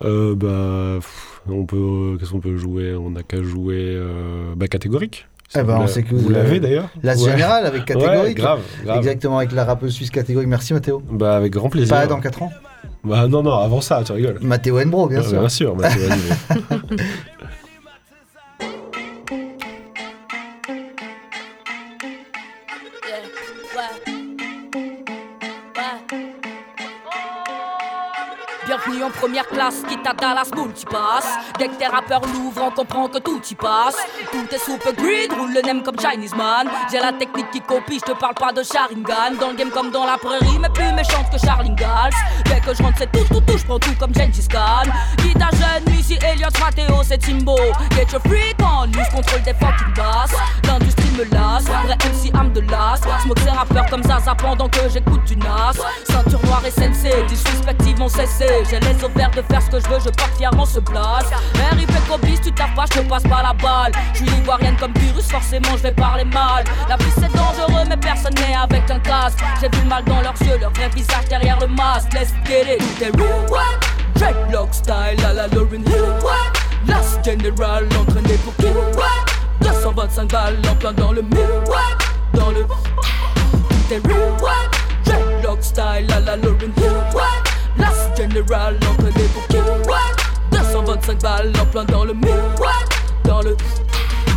[0.02, 2.94] Euh, bah, pff, on peut, qu'est-ce qu'on peut jouer?
[2.94, 5.26] On n'a qu'à jouer euh, bah, catégorique.
[5.54, 6.88] Eh ben, Vous on sait que vous vous l'avez avez- d'ailleurs.
[7.02, 7.30] La Ouais.
[7.30, 8.22] générale avec catégorique.
[8.22, 8.98] Ouais, grave, grave.
[8.98, 10.48] Exactement, avec la rappeuse suisse catégorique.
[10.48, 11.02] Merci Mathéo.
[11.10, 11.94] Bah, avec grand plaisir.
[11.94, 12.52] Pas dans 4 ans
[13.02, 14.38] Bah, non, non, avant ça, tu rigoles.
[14.40, 15.40] Mathéo Enbro, bien sûr.
[15.40, 16.96] Bien sûr, Mathéo Enbro.
[29.10, 31.26] En première classe, quitte à Dallas, multipass.
[31.58, 33.96] Dès que tes rappeurs l'ouvrent, on comprend que tout y passe.
[34.30, 36.68] Tout est soupe grid, roule le nem comme Chinese man.
[36.90, 39.36] J'ai la technique qui copie, je te parle pas de Sharingan.
[39.40, 42.14] Dans le game comme dans la prairie, mais plus méchante que Charlie Gals.
[42.46, 44.88] Dès que je rentre, c'est tout, tout, tout, je prends tout comme Gengis Khan.
[45.18, 47.56] Guita jeune, Missy Elliott, Matteo, c'est Timbo.
[47.96, 50.34] Get your freak on, nous contrôle des fucking basses.
[50.66, 53.00] L'industrie me lasse, vrai MC âme de l'as.
[53.22, 55.72] Smoke ses rappeurs comme Zaza pendant que j'écoute du nas.
[56.04, 58.46] Ceinture noire et sensei, disrespectivement cessé.
[58.70, 61.30] J'ai les ovaires de faire ce que je veux, je porte fièrement ce place.
[61.72, 63.92] RIP Cobis, tu pas, je te passe pas la balle.
[64.12, 66.64] Je suis ivoirienne comme virus, forcément je vais parler mal.
[66.88, 69.38] La vie c'est dangereux, mais personne n'est avec un casque.
[69.60, 72.12] J'ai vu le mal dans leurs yeux, leur vrai visage derrière le masque.
[72.12, 73.16] Let's get it,
[73.48, 73.80] what?
[74.14, 76.14] Dreadlock style à la Lauren Hill?
[76.86, 78.74] Last General entraîné pour kill
[79.70, 79.82] what?
[79.82, 81.98] 225 balles en plein dans le mille what?
[82.34, 82.60] Dans le
[83.90, 84.70] est real what?
[85.04, 87.42] Dreadlock style à la Lauren Hill what?
[87.78, 90.16] Last General entraîné pour kill what?
[90.50, 92.70] 225 balles en plein dans le mille what?
[93.24, 93.56] Dans le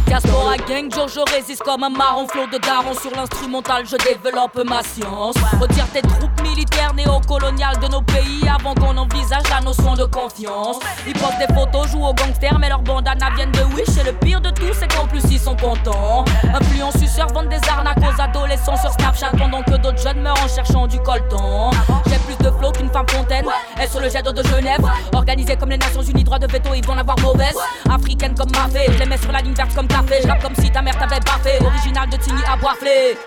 [0.06, 4.62] Diaspora gang, jour je résiste comme un marron flot de daron Sur l'instrumental je développe
[4.68, 5.36] ma science.
[5.60, 10.78] Retire tes troupes militaires néocoloniales de nos pays Avant qu'on envisage la notion de confiance.
[11.08, 13.98] Ils postent des photos, jouent aux gangsters Mais leurs bandanas viennent de Wish.
[14.00, 16.26] Et le pire de tout c'est qu'en plus ils sont contents.
[16.54, 20.48] Influents suceurs vendent des arnaques aux adolescents sur Snapchat Pendant que d'autres jeunes meurent en
[20.48, 21.72] cherchant du coltan.
[22.08, 23.46] J'ai plus de flow qu'une femme fontaine.
[23.82, 26.70] Et sur le jet d'eau de Genève Organisé comme les Nations Unies, droit de veto
[26.76, 27.58] ils vont l'avoir mauvaise.
[27.90, 30.72] Africaine comme ma fée, je les mets sur la ligne verte comme café comme si
[30.72, 33.18] ta mère t'avait baffé Original de Tigny à boifler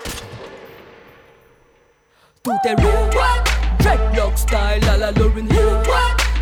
[2.43, 3.43] Tout est real?
[3.79, 5.81] Dreadlock style à la Lauren Hill?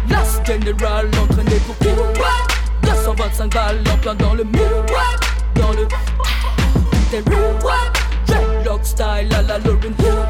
[0.10, 2.48] Last General entraîné pour kill what?
[2.84, 5.20] 225 balles en plein dans le what?
[5.56, 7.56] Dans le Tout est real?
[8.28, 10.26] Dreadlock style à la Lauren Hill?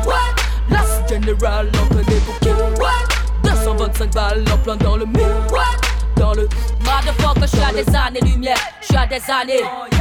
[0.69, 3.08] Last General entraîné pour kill what?
[3.43, 5.05] 225 balles en plein dans le
[5.51, 5.84] what?
[6.15, 6.47] dans le
[6.80, 9.63] Motherfucker, je suis à des années-lumière, je suis à des années.
[9.63, 9.95] Oh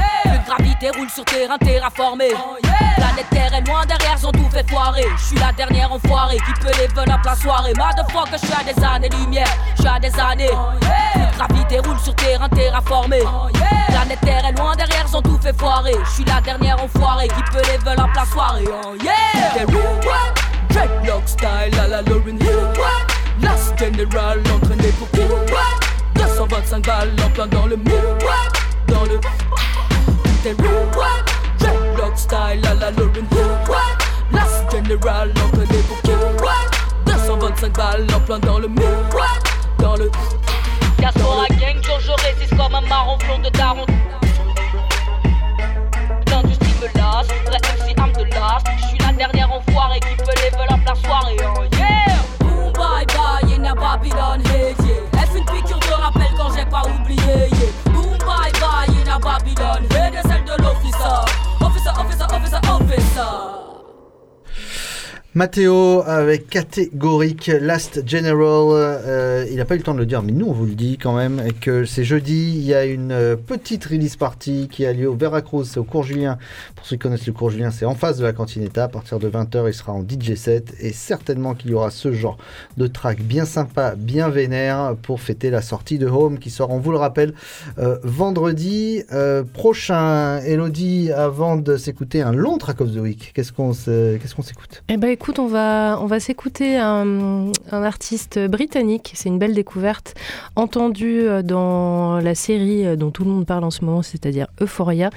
[0.47, 2.29] gravité roule sur terrain terraformé.
[2.97, 5.05] Planète Terre est loin derrière, ils ont tout fait foirer.
[5.17, 7.73] Je suis la dernière enfoirée qui peut les vols à plein soirée.
[7.75, 10.51] Motherfucker, je suis à des années-lumière, je suis à des années.
[10.53, 11.31] Oh yeah.
[11.37, 13.21] Gravité roule sur terrain terraformé.
[13.89, 15.95] Planète Terre est loin derrière, ils ont tout fait foirer.
[16.05, 18.65] Je suis la dernière enfoirée qui peut les vols à plein soirée.
[18.69, 19.65] Oh yeah!
[20.71, 22.73] Dreadlock style à la Lauren Hill.
[23.41, 25.94] Last General entraîné pour Hill.
[26.37, 28.25] 125 balles en plein dans le mood
[28.89, 29.21] Dans le
[30.25, 30.55] Putain
[31.61, 33.25] Dreadlock style à la Lauren
[34.33, 36.17] Last General en plein des bouquets
[37.07, 38.85] 225 balles en plein dans le mur
[39.79, 40.11] Dans le
[40.99, 43.87] Diaspora gang toujours je résiste comme un marron flon de daron.
[46.31, 50.17] L'industrie me lasse, vrai MC âme de l'as Je suis la dernière en enfoirée qui
[50.17, 51.37] peut level up la soirée.
[51.45, 51.54] Hein.
[65.37, 68.37] Mathéo avec catégorique Last General.
[68.71, 70.77] euh, il n'a pas eu le temps de le dire, mais nous on vous le
[70.77, 72.53] dit quand même que c'est jeudi.
[72.57, 75.85] Il y a une euh, petite release party qui a lieu au Veracruz, c'est au
[75.85, 76.39] cours Julien.
[76.77, 78.85] Pour ceux qui connaissent le cours Julien, c'est en face de la cantinetta.
[78.85, 82.13] À partir de 20h, il sera en DJ set et certainement qu'il y aura ce
[82.13, 82.39] genre
[82.77, 86.79] de track bien sympa, bien vénère pour fêter la sortie de Home qui sort, on
[86.79, 87.35] vous le rappelle,
[87.81, 89.03] euh, vendredi
[89.53, 90.39] prochain.
[90.45, 94.43] Elodie, avant de s'écouter un long track of the week, qu'est-ce qu'on se- qu'est-ce qu'on
[94.43, 94.85] s'écoute?
[94.89, 99.13] Eh ben écoute, on va, on va s'écouter un, artiste britannique.
[99.15, 100.13] C'est une belle découverte,
[100.55, 104.49] entendue euh, dans la série euh, dont tout le monde parle en ce moment, c'est-à-dire
[104.61, 105.09] Euphoria,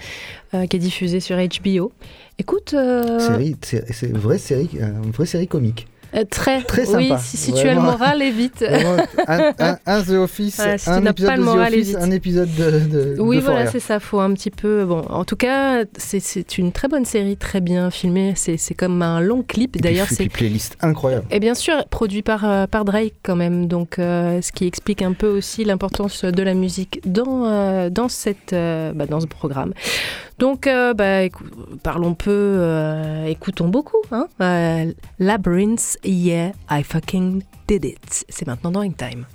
[0.54, 1.92] euh, qui est diffusée sur HBO.
[2.40, 5.88] Écoute, euh, c'est une série, une vraie série comique.
[6.16, 8.60] Euh, très, Très Oui, sympa, si, si tu as le moral, évite.
[8.64, 8.98] Vraiment,
[9.28, 11.88] un, un- un The Office, Voilà, si un épisode pas de le The moral, Office,
[11.90, 11.98] évite.
[12.02, 12.72] un épisode de,
[13.16, 14.00] de Oui, de voilà, c'est ça.
[14.00, 14.86] Faut un petit peu.
[14.86, 18.34] Bon, en tout cas, c'est- une très bonne série, très bien filmée.
[18.36, 19.80] C'est c'est comme un long clip.
[19.82, 21.26] D'ailleurs, c'est puis playlist incroyable.
[21.32, 25.02] et bien sûr, produit par, euh, par Drake quand même, donc euh, ce qui explique
[25.02, 29.28] un peu aussi l'importance de la musique dans, euh, dans, cette, euh, bah, dans ce
[29.28, 29.74] programme.
[30.40, 31.22] Donc, euh, bah,
[31.84, 33.98] parlons peu, euh, écoutons beaucoup.
[34.12, 34.92] Hein Euh,
[36.04, 38.26] Yeah, I fucking did it.
[38.30, 39.26] C'est maintenant dans Time.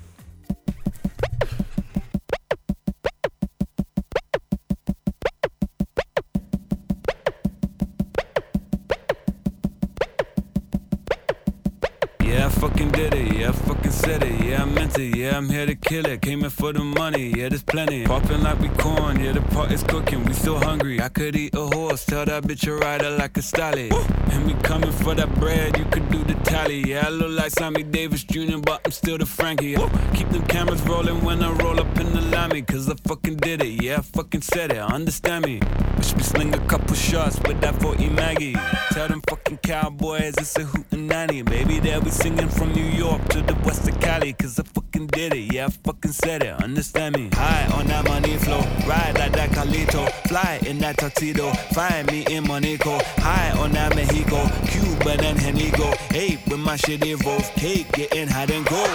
[15.23, 16.21] Yeah, I'm here to kill it.
[16.21, 17.33] Came in for the money.
[17.37, 18.05] Yeah, there's plenty.
[18.05, 19.21] Popping like we corn.
[19.21, 20.25] Yeah, the pot is cooking.
[20.25, 21.01] We still hungry.
[21.01, 22.05] I could eat a horse.
[22.05, 23.93] Tell that bitch a rider like a stallion.
[24.33, 25.79] And we coming for that bread.
[25.79, 26.81] You could do the tally.
[26.91, 29.77] Yeah, I look like Sammy Davis Jr., but I'm still the Frankie.
[30.13, 32.63] Keep them cameras rolling when I roll up in the lammy.
[32.63, 33.81] Cause I fucking did it.
[33.81, 34.79] Yeah, I fucking said it.
[34.79, 35.61] Understand me?
[36.03, 38.57] Wish me sling a couple shots with that 40 Maggie.
[38.91, 41.45] Tell them fucking cowboys it's a hootin' hootenanny.
[41.45, 44.33] Baby, they'll be singing from New York to the west of Cali.
[44.33, 45.53] Cause I fucking did it.
[45.55, 46.61] Yeah, I fucking said it.
[46.61, 47.31] Understand me?
[47.33, 48.63] High on that money flow.
[48.85, 50.11] Ride like that Calito.
[50.27, 51.53] Fly in that tuxedo.
[51.73, 52.99] Find me in Monaco.
[53.19, 54.49] High on that Mexico.
[54.67, 55.95] Cuban and Henigo.
[56.11, 57.49] Hey, with my shit evolve.
[57.55, 58.89] Cake getting hot and gold.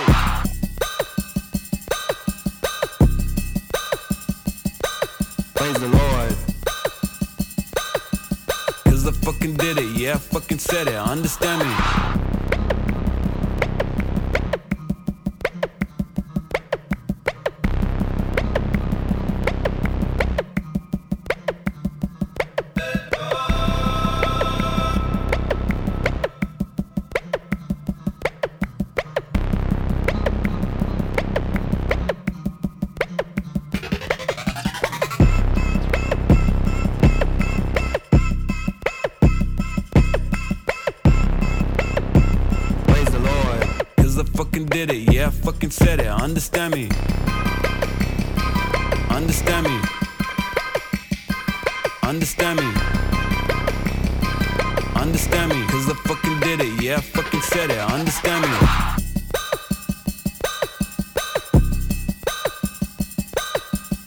[5.56, 5.97] Praise the Lord.
[9.28, 12.37] Fucking did it, yeah, I fucking said it, understand me.
[45.28, 46.90] Yeah, I fucking said it, understand me.
[49.10, 49.80] Understand me.
[52.04, 52.72] Understand me.
[54.96, 55.66] Understand me.
[55.68, 58.58] Cause I fucking did it, yeah, I fucking said it, understand me.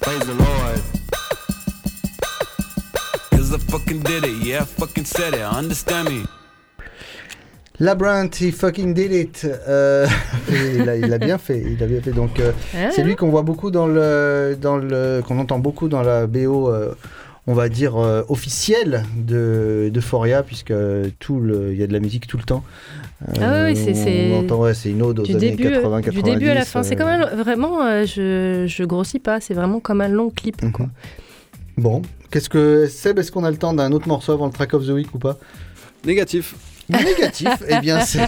[0.01, 0.83] Praise the Lord.
[3.31, 6.40] Cause I fucking did it, yeah, I fucking said it, understand me.
[7.81, 9.47] Labyrinth, he fucking did it.
[9.69, 10.07] Euh,
[10.75, 12.13] il, a, il a bien fait, il a bien fait.
[12.13, 12.91] Donc euh, Ah.
[12.95, 16.69] c'est lui qu'on voit beaucoup dans le, dans le, qu'on entend beaucoup dans la BO.
[16.71, 16.95] euh,
[17.47, 20.75] on va dire euh, officielle de, de Foria puisque
[21.19, 22.63] tout le, il y a de la musique tout le temps.
[23.41, 25.77] Ah oui, c'est- on c'est- entend, ouais, c'est une ode aux du années début, euh,
[25.81, 26.23] 80 90.
[26.23, 26.83] du début à la fin.
[26.83, 30.29] C'est euh, comme un, vraiment, euh, je, je grossis pas, c'est vraiment comme un long
[30.31, 30.63] clip.
[30.63, 30.91] Mhm.
[31.79, 34.75] Bon, qu'est-ce que Seb, est-ce qu'on a le temps d'un autre morceau avant le track
[34.75, 35.39] of the week ou pas?
[36.05, 36.55] Négatif.
[36.91, 38.21] Négatif, eh bien c'est.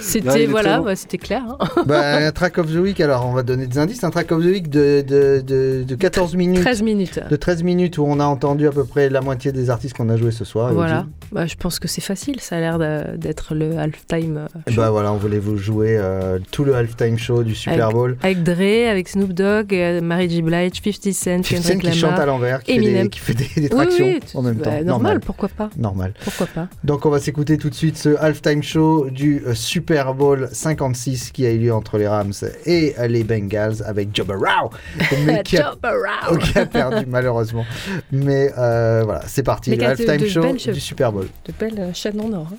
[0.00, 1.42] C'était, voilà, bah, c'était clair.
[1.48, 1.58] hein.
[1.86, 4.02] Bah, un track of the week, alors on va donner des indices.
[4.04, 6.60] Un track of the week de, de, de, de 14 minutes.
[6.62, 7.20] 13 minutes.
[7.30, 10.08] De 13 minutes où on a entendu à peu près la moitié des artistes qu'on
[10.08, 10.72] a joué ce soir.
[10.72, 12.78] Voilà, bah, je pense que c'est facile, ça a l'air
[13.16, 14.46] d'être le halftime.
[14.66, 17.94] Et bah voilà, on voulait vous jouer euh, tout le halftime show du Super avec,
[17.94, 18.16] Bowl.
[18.22, 20.42] Avec Dre, avec Snoop Dogg, euh, Mary J.
[20.42, 23.34] Blige, 50 Cent, 50 Kendrick Cent qui chante à l'envers, qui, fait des- qui fait
[23.34, 24.84] des, des Oui, tractions oui, en même bah, temps.
[24.84, 26.12] normal, pourquoi pas Normal.
[26.22, 30.14] Pourquoi pas Donc on va s'écouter tout de suite ce halftime show du euh, Super
[30.14, 32.32] Bowl 56 qui a eu lieu entre les Rams
[32.64, 34.70] et euh, les Bengals avec Joe Burrow,
[35.26, 35.74] mais qui a,
[36.42, 37.66] qui a perdu malheureusement.
[38.12, 41.26] Mais euh, voilà, c'est parti, Mais le halftime show du Super Bowl.
[41.44, 42.46] De belles euh, chaînes en or.
[42.52, 42.56] hein.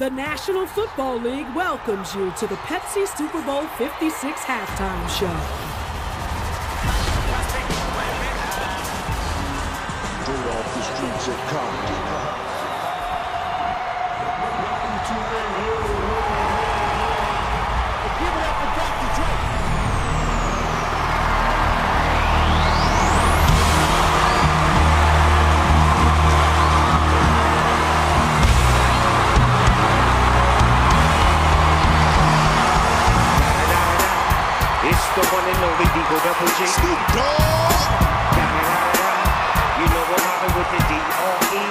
[0.00, 5.26] The National Football League welcomes you to the Pepsi Super Bowl 56 halftime show.
[10.50, 12.01] Off the streets of Compton.
[35.32, 36.66] One and only Digo Double G.
[36.68, 37.72] Snoop Dogg.
[39.80, 41.64] You know I'm mobbing with the D-R-E.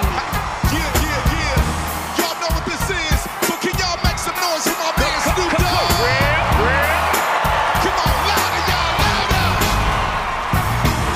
[0.74, 2.18] Yeah, yeah, yeah.
[2.18, 5.52] Y'all know what this is, so can y'all make some noise for my man Snoop
[5.62, 5.94] Dogg?
[7.86, 9.46] Come on, louder, y'all, louder.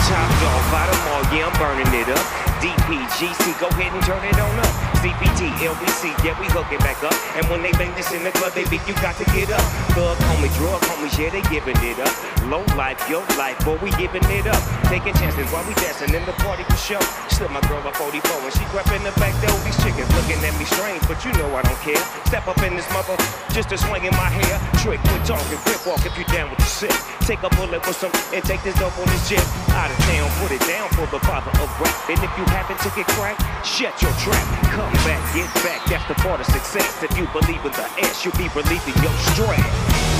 [0.06, 2.45] Top dog, bottom all, yeah, I'm burning it up.
[2.62, 4.72] DPGC, go ahead and turn it on up.
[5.02, 7.14] CPT, LBC, yeah, we hook it back up.
[7.36, 9.62] And when they bang this in the club, they beat you got to get up.
[9.92, 12.10] Thug homie, drug homies, yeah, they giving it up.
[12.48, 14.62] Low life, yo life, boy, we giving it up.
[14.88, 17.02] Taking chances while we dancing in the party for show.
[17.28, 19.54] Slip my girl a 44 and she grab in the back door.
[19.66, 22.00] These chickens looking at me strange, but you know I don't care.
[22.30, 23.18] Step up in this mother,
[23.50, 24.56] just a swing in my hair.
[24.80, 26.94] Trick, quit talking, quick walk if you down with the sick.
[27.26, 29.42] Take a bullet with some and take this dope on this jet.
[29.74, 31.94] Out of town, put it down for the father of rap.
[32.06, 34.46] And if you happen to get cracked, shut your trap.
[34.72, 37.02] Come back, get back, that's the part of success.
[37.02, 40.15] If you believe in the S, you'll be relieving your stress.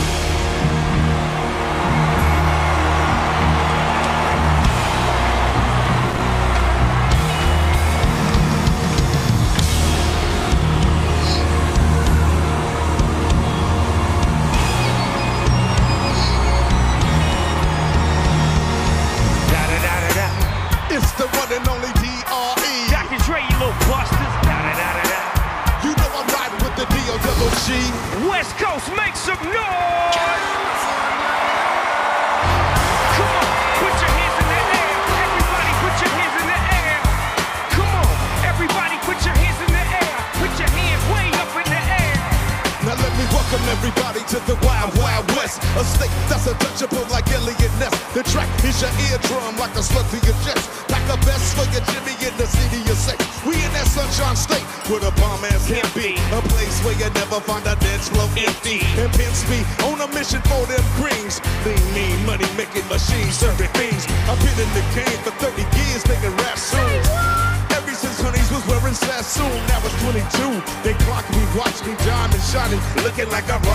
[73.31, 73.66] Like I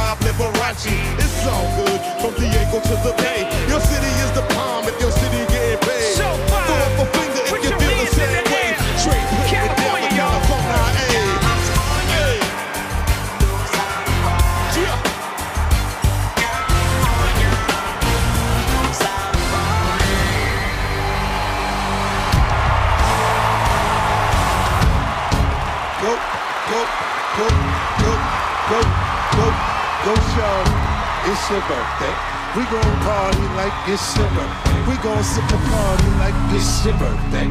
[35.12, 35.18] birthday.
[35.18, 37.48] We gon' sip a party like it's your birthday.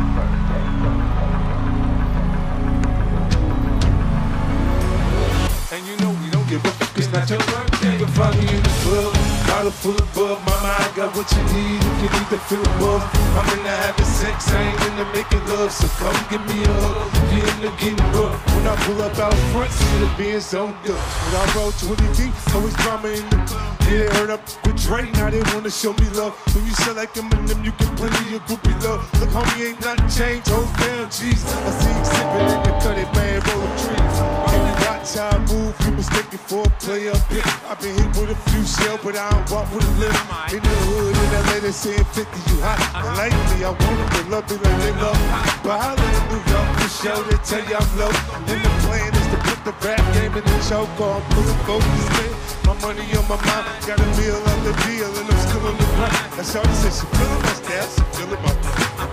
[5.73, 6.99] And you know we don't give up.
[6.99, 7.93] It's not your birthday.
[7.93, 9.30] You can find me in the club.
[9.51, 10.39] Bottle full of bub.
[10.47, 13.03] Mama, I got what you need if you need to feel above.
[13.35, 14.47] I'm in the having sex.
[14.55, 15.73] I ain't in the making love.
[15.73, 17.11] So come give me a hug.
[17.35, 18.39] Get in the getting rough.
[18.55, 20.95] When I pull up out front, see the being so good.
[20.95, 23.81] When I roll 20 deep, always drama in the club.
[23.91, 25.11] Yeah, they heard up with Dre.
[25.19, 26.33] Now they wanna show me love.
[26.55, 29.03] When you sell like Eminem, you get plenty of groupie love.
[29.19, 30.47] Look, homie, ain't nothing changed.
[30.47, 31.43] Hold down, jeez.
[31.43, 34.17] I see you sipping in the cutty man, rolling trees.
[34.55, 37.19] Every watch how I move, you mistake it for a player.
[37.67, 40.19] I've been hit with a few shell, but I don't walk with a limp.
[40.53, 42.21] In the hood, in LA, they saying 50,
[42.51, 42.79] you hot.
[42.99, 45.29] And lately, I want them to love me like they love me.
[45.65, 48.13] But I live in New York, for show, they tell you I'm low.
[48.37, 51.23] And the plan is to put the rap game in the choke on.
[51.33, 52.33] Pulling focus, man.
[52.67, 55.77] My money on my mind, got a meal on the deal, and I'm still on
[55.77, 56.15] the grind.
[56.37, 58.55] That's how said she feeling my style, she feeling my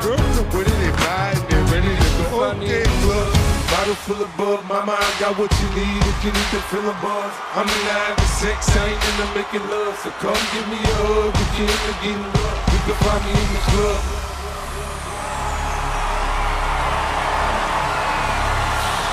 [0.01, 2.43] girls are with it, they buy they're ready to go.
[2.53, 3.36] Okay, club,
[3.77, 6.81] Bottle full of bug, my mind got what you need if you need to feel
[6.81, 7.29] a buzz.
[7.53, 9.93] I'm in the having sex, I ain't in the making love.
[10.01, 12.57] So come give me a hug if you're in the getting love.
[12.73, 14.01] You can find me in the club.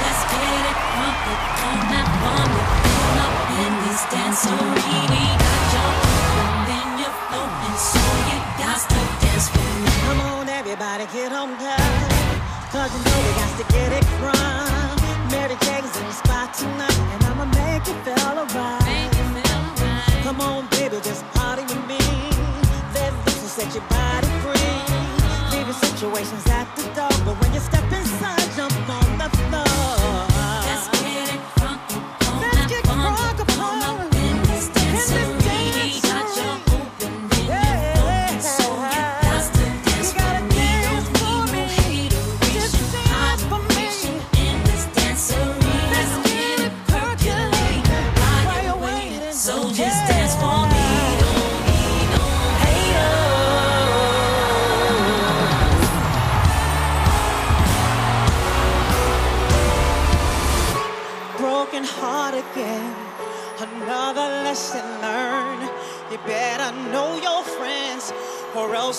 [0.00, 0.80] Let's get it
[1.60, 4.00] pull up in this.
[4.08, 4.64] Got your
[7.74, 8.00] so
[8.32, 9.92] you got to dance with me.
[10.08, 11.52] Come on, everybody, get on
[13.94, 15.30] get it.
[15.30, 19.10] Mary Jane's in the spot tonight, and I'ma make you feel alright.
[20.22, 21.98] Come on, baby, just party with me.
[22.94, 24.76] Let loose and set your body free.
[25.52, 27.84] Leaving situations at the door, but when you step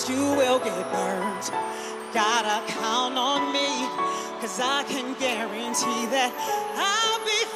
[0.04, 1.50] you will get burned.
[2.12, 3.88] Gotta count on me,
[4.40, 6.32] cause I can guarantee that
[6.76, 7.55] I'll be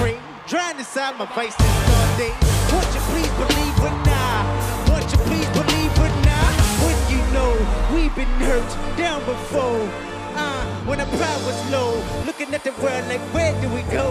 [0.00, 0.18] Great.
[0.46, 2.32] Drown inside my vices all day.
[2.72, 4.44] Won't you please believe it now?
[4.88, 6.48] Won't you please believe it now?
[6.84, 7.52] When you know
[7.94, 9.88] we've been hurt down before.
[10.36, 14.08] Uh, when the pride was low, looking at the world like where do we go?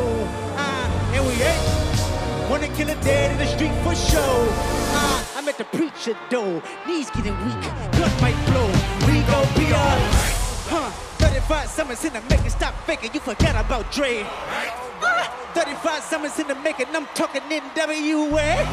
[0.58, 2.50] Uh, and we ain't.
[2.50, 4.48] Wanna kill a dead in the street for show.
[4.98, 7.62] Uh, I'm at the preacher though, knees getting weak,
[7.94, 8.68] gun might blow.
[9.08, 10.36] We gon' be alright.
[10.70, 10.90] Huh?
[11.18, 14.26] 35 summers in the making, stop faking, you forgot about Dre.
[15.16, 18.68] Uh, 35 summers in the making, I'm talking NWA.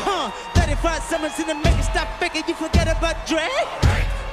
[0.00, 0.30] Huh?
[0.54, 3.44] 35 summers in the making, stop faking, you forgot about Dre.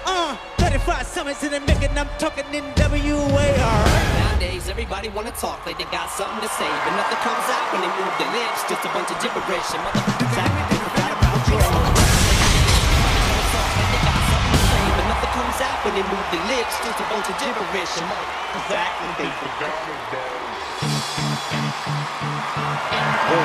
[0.06, 3.48] Uh, 35 summers in the making, I'm talking NWA.
[3.60, 4.08] Alright.
[4.24, 7.82] Nowadays, everybody wanna talk like they got something to say, but nothing comes out when
[7.84, 8.64] they move their lips.
[8.72, 12.04] Just a bunch of gibberish and motherfuckers acting they forgot about Dre.
[15.34, 16.78] Comes out when they move their lips.
[16.86, 21.13] Just a bunch of gibberish and motherfuckers they forgot about
[23.34, 23.40] You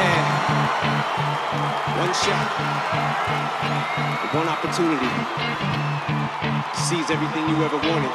[0.00, 0.24] had
[2.00, 2.48] one shot,
[4.32, 5.10] one opportunity
[6.76, 8.10] seize everything you ever wanted.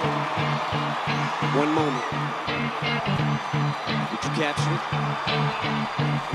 [1.56, 2.06] One moment.
[4.12, 4.84] Did you capture it?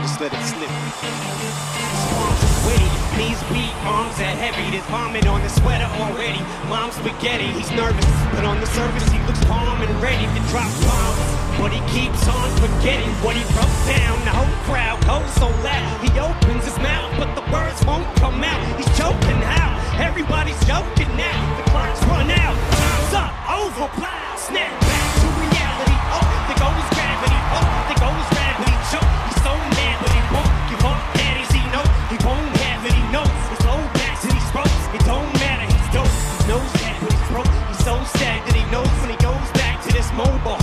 [0.02, 0.70] Just let it slip.
[2.66, 4.70] Witty, knees weak, arms are heavy.
[4.72, 6.40] There's vomit on the sweater already.
[6.68, 10.70] Mom's spaghetti, he's nervous, but on the surface he looks calm and ready to drop
[10.88, 11.20] bombs.
[11.60, 14.16] But he keeps on forgetting what he wrote down.
[14.24, 16.00] The whole crowd goes so loud.
[16.02, 18.60] He opens his mouth, but the words won't come out.
[18.76, 19.78] He's joking how?
[20.02, 21.38] Everybody's joking now.
[21.56, 22.56] The clock's run out.
[22.78, 23.32] Time's up.
[23.58, 23.88] Over.
[23.98, 24.36] Plow.
[24.38, 25.96] Snap back to reality.
[26.14, 26.26] Oh,
[26.94, 27.40] gravity.
[27.58, 27.66] Oh,
[28.30, 28.74] gravity.
[28.90, 29.12] Choke.
[29.26, 30.54] He's so mad, but he won't
[31.58, 31.66] he.
[32.12, 32.94] He won't have it.
[32.94, 33.34] He knows.
[34.54, 34.76] Broke.
[34.94, 35.66] It don't matter.
[35.66, 36.06] He's dope.
[36.06, 37.52] He knows that, but he's broke.
[37.68, 40.58] He's so sad that he knows when he goes back to this mobile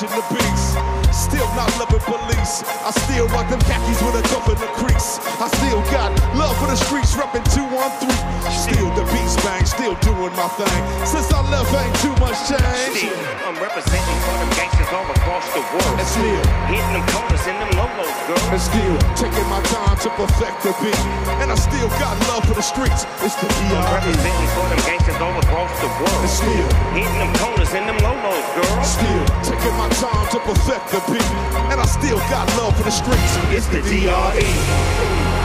[0.00, 0.80] still the beast.
[1.12, 2.64] Still not loving police.
[2.64, 5.20] I still rock them khakis with a cuff in the crease.
[5.36, 8.08] I still got love for the streets, reppin' 213.
[8.48, 10.80] Still the beats bang, still doing my thing.
[11.04, 12.96] Since I left, ain't too much change.
[12.96, 13.12] Still,
[13.44, 15.96] I'm representing for them gangsters all across the world.
[16.00, 16.42] And still,
[16.72, 18.40] Hitting them corners in them logos, girl.
[18.56, 20.96] and still taking my time to perfect the beat.
[21.44, 23.04] And I still got love for the streets.
[23.20, 23.84] It's the D.R.E.
[23.92, 26.20] representing for them gangsters all across the world.
[26.24, 28.84] And still, Hitting them corners in them lolos, girl.
[28.84, 31.30] Still taking my time to perfect the beat.
[31.68, 33.32] And I still got love for the streets.
[33.52, 34.08] It's the E.
[34.08, 35.39] D.R.E.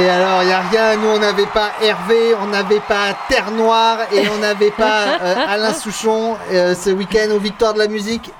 [0.00, 3.50] Et alors, il n'y a rien, nous on n'avait pas Hervé, on n'avait pas Terre
[3.50, 7.88] Noire et on n'avait pas euh, Alain Souchon euh, ce week-end aux Victoires de la
[7.88, 8.30] musique.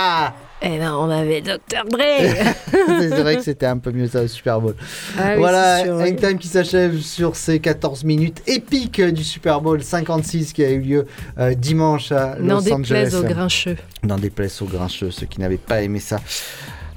[0.60, 1.84] Et non, on avait Dr.
[1.88, 2.00] Dre.
[2.98, 4.74] c'est vrai que c'était un peu mieux ça au Super Bowl.
[5.16, 5.84] Ah oui, voilà.
[5.94, 10.80] Hangtime qui s'achève sur ces 14 minutes épiques du Super Bowl 56 qui a eu
[10.80, 11.06] lieu
[11.38, 13.04] euh, dimanche à Los Angeles.
[13.04, 13.76] déplaise aux grincheux.
[14.02, 16.18] N'en déplaise aux grincheux, ceux qui n'avaient pas aimé ça.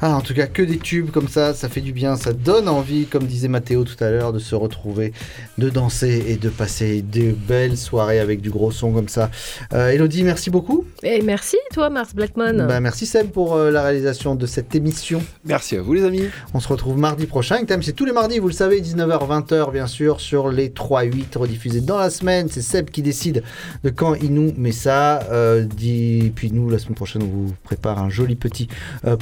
[0.04, 2.68] Ah, en tout cas, que des tubes comme ça, ça fait du bien, ça donne
[2.68, 5.14] envie, comme disait Mathéo tout à l'heure, de se retrouver,
[5.60, 9.30] de danser et de passer de belles soirées avec du gros son comme ça.
[9.74, 10.86] Euh, Elodie, merci beaucoup.
[11.04, 12.66] Et merci, toi, Mars Blackman.
[12.68, 15.22] Bah, merci Seb pour euh, la réalisation de cette émission.
[15.46, 16.24] Merci à vous les amis.
[16.56, 17.64] On se retrouve mardi prochain.
[17.66, 21.38] Thème c'est tous les mardis, vous le savez, 19h, 20h bien sûr, sur les 3-8
[21.38, 22.48] rediffusés dans la semaine.
[22.50, 23.44] C'est Seb qui décide
[23.84, 25.20] de quand il nous met ça.
[25.32, 26.32] Euh, dit...
[26.36, 28.68] Puis nous, la semaine prochaine, on vous prépare un joli petit
[29.06, 29.16] euh,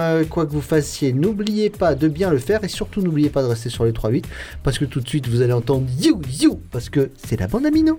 [0.00, 3.42] Euh, Quoi que vous fassiez, n'oubliez pas de bien le faire et surtout n'oubliez pas
[3.42, 4.24] de rester sur les 3-8
[4.62, 7.66] parce que tout de suite vous allez entendre You You parce que c'est la bande
[7.66, 7.98] Amino.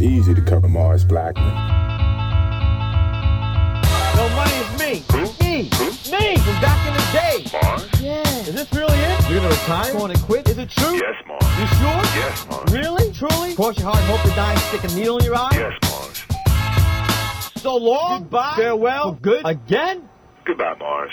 [0.00, 0.48] Easy to.
[4.18, 4.92] No money is me.
[5.38, 5.70] Me.
[6.10, 7.46] Me from back in the day.
[7.52, 7.88] Mars?
[8.02, 8.48] Yeah.
[8.48, 9.30] Is this really it?
[9.30, 9.92] You're gonna retire?
[9.92, 10.48] Going to quit?
[10.48, 10.96] Is it true?
[10.96, 11.44] Yes, Mars.
[11.60, 12.02] You sure?
[12.18, 12.72] Yes, Mars.
[12.72, 13.12] Really?
[13.12, 13.54] Truly?
[13.54, 15.50] Cross your heart and hope to die and stick a needle in your eye?
[15.52, 17.62] Yes, Mars.
[17.62, 18.22] So long.
[18.22, 18.54] Goodbye.
[18.56, 19.14] Farewell.
[19.14, 19.42] For good.
[19.46, 20.08] Again?
[20.44, 21.12] Goodbye, Mars.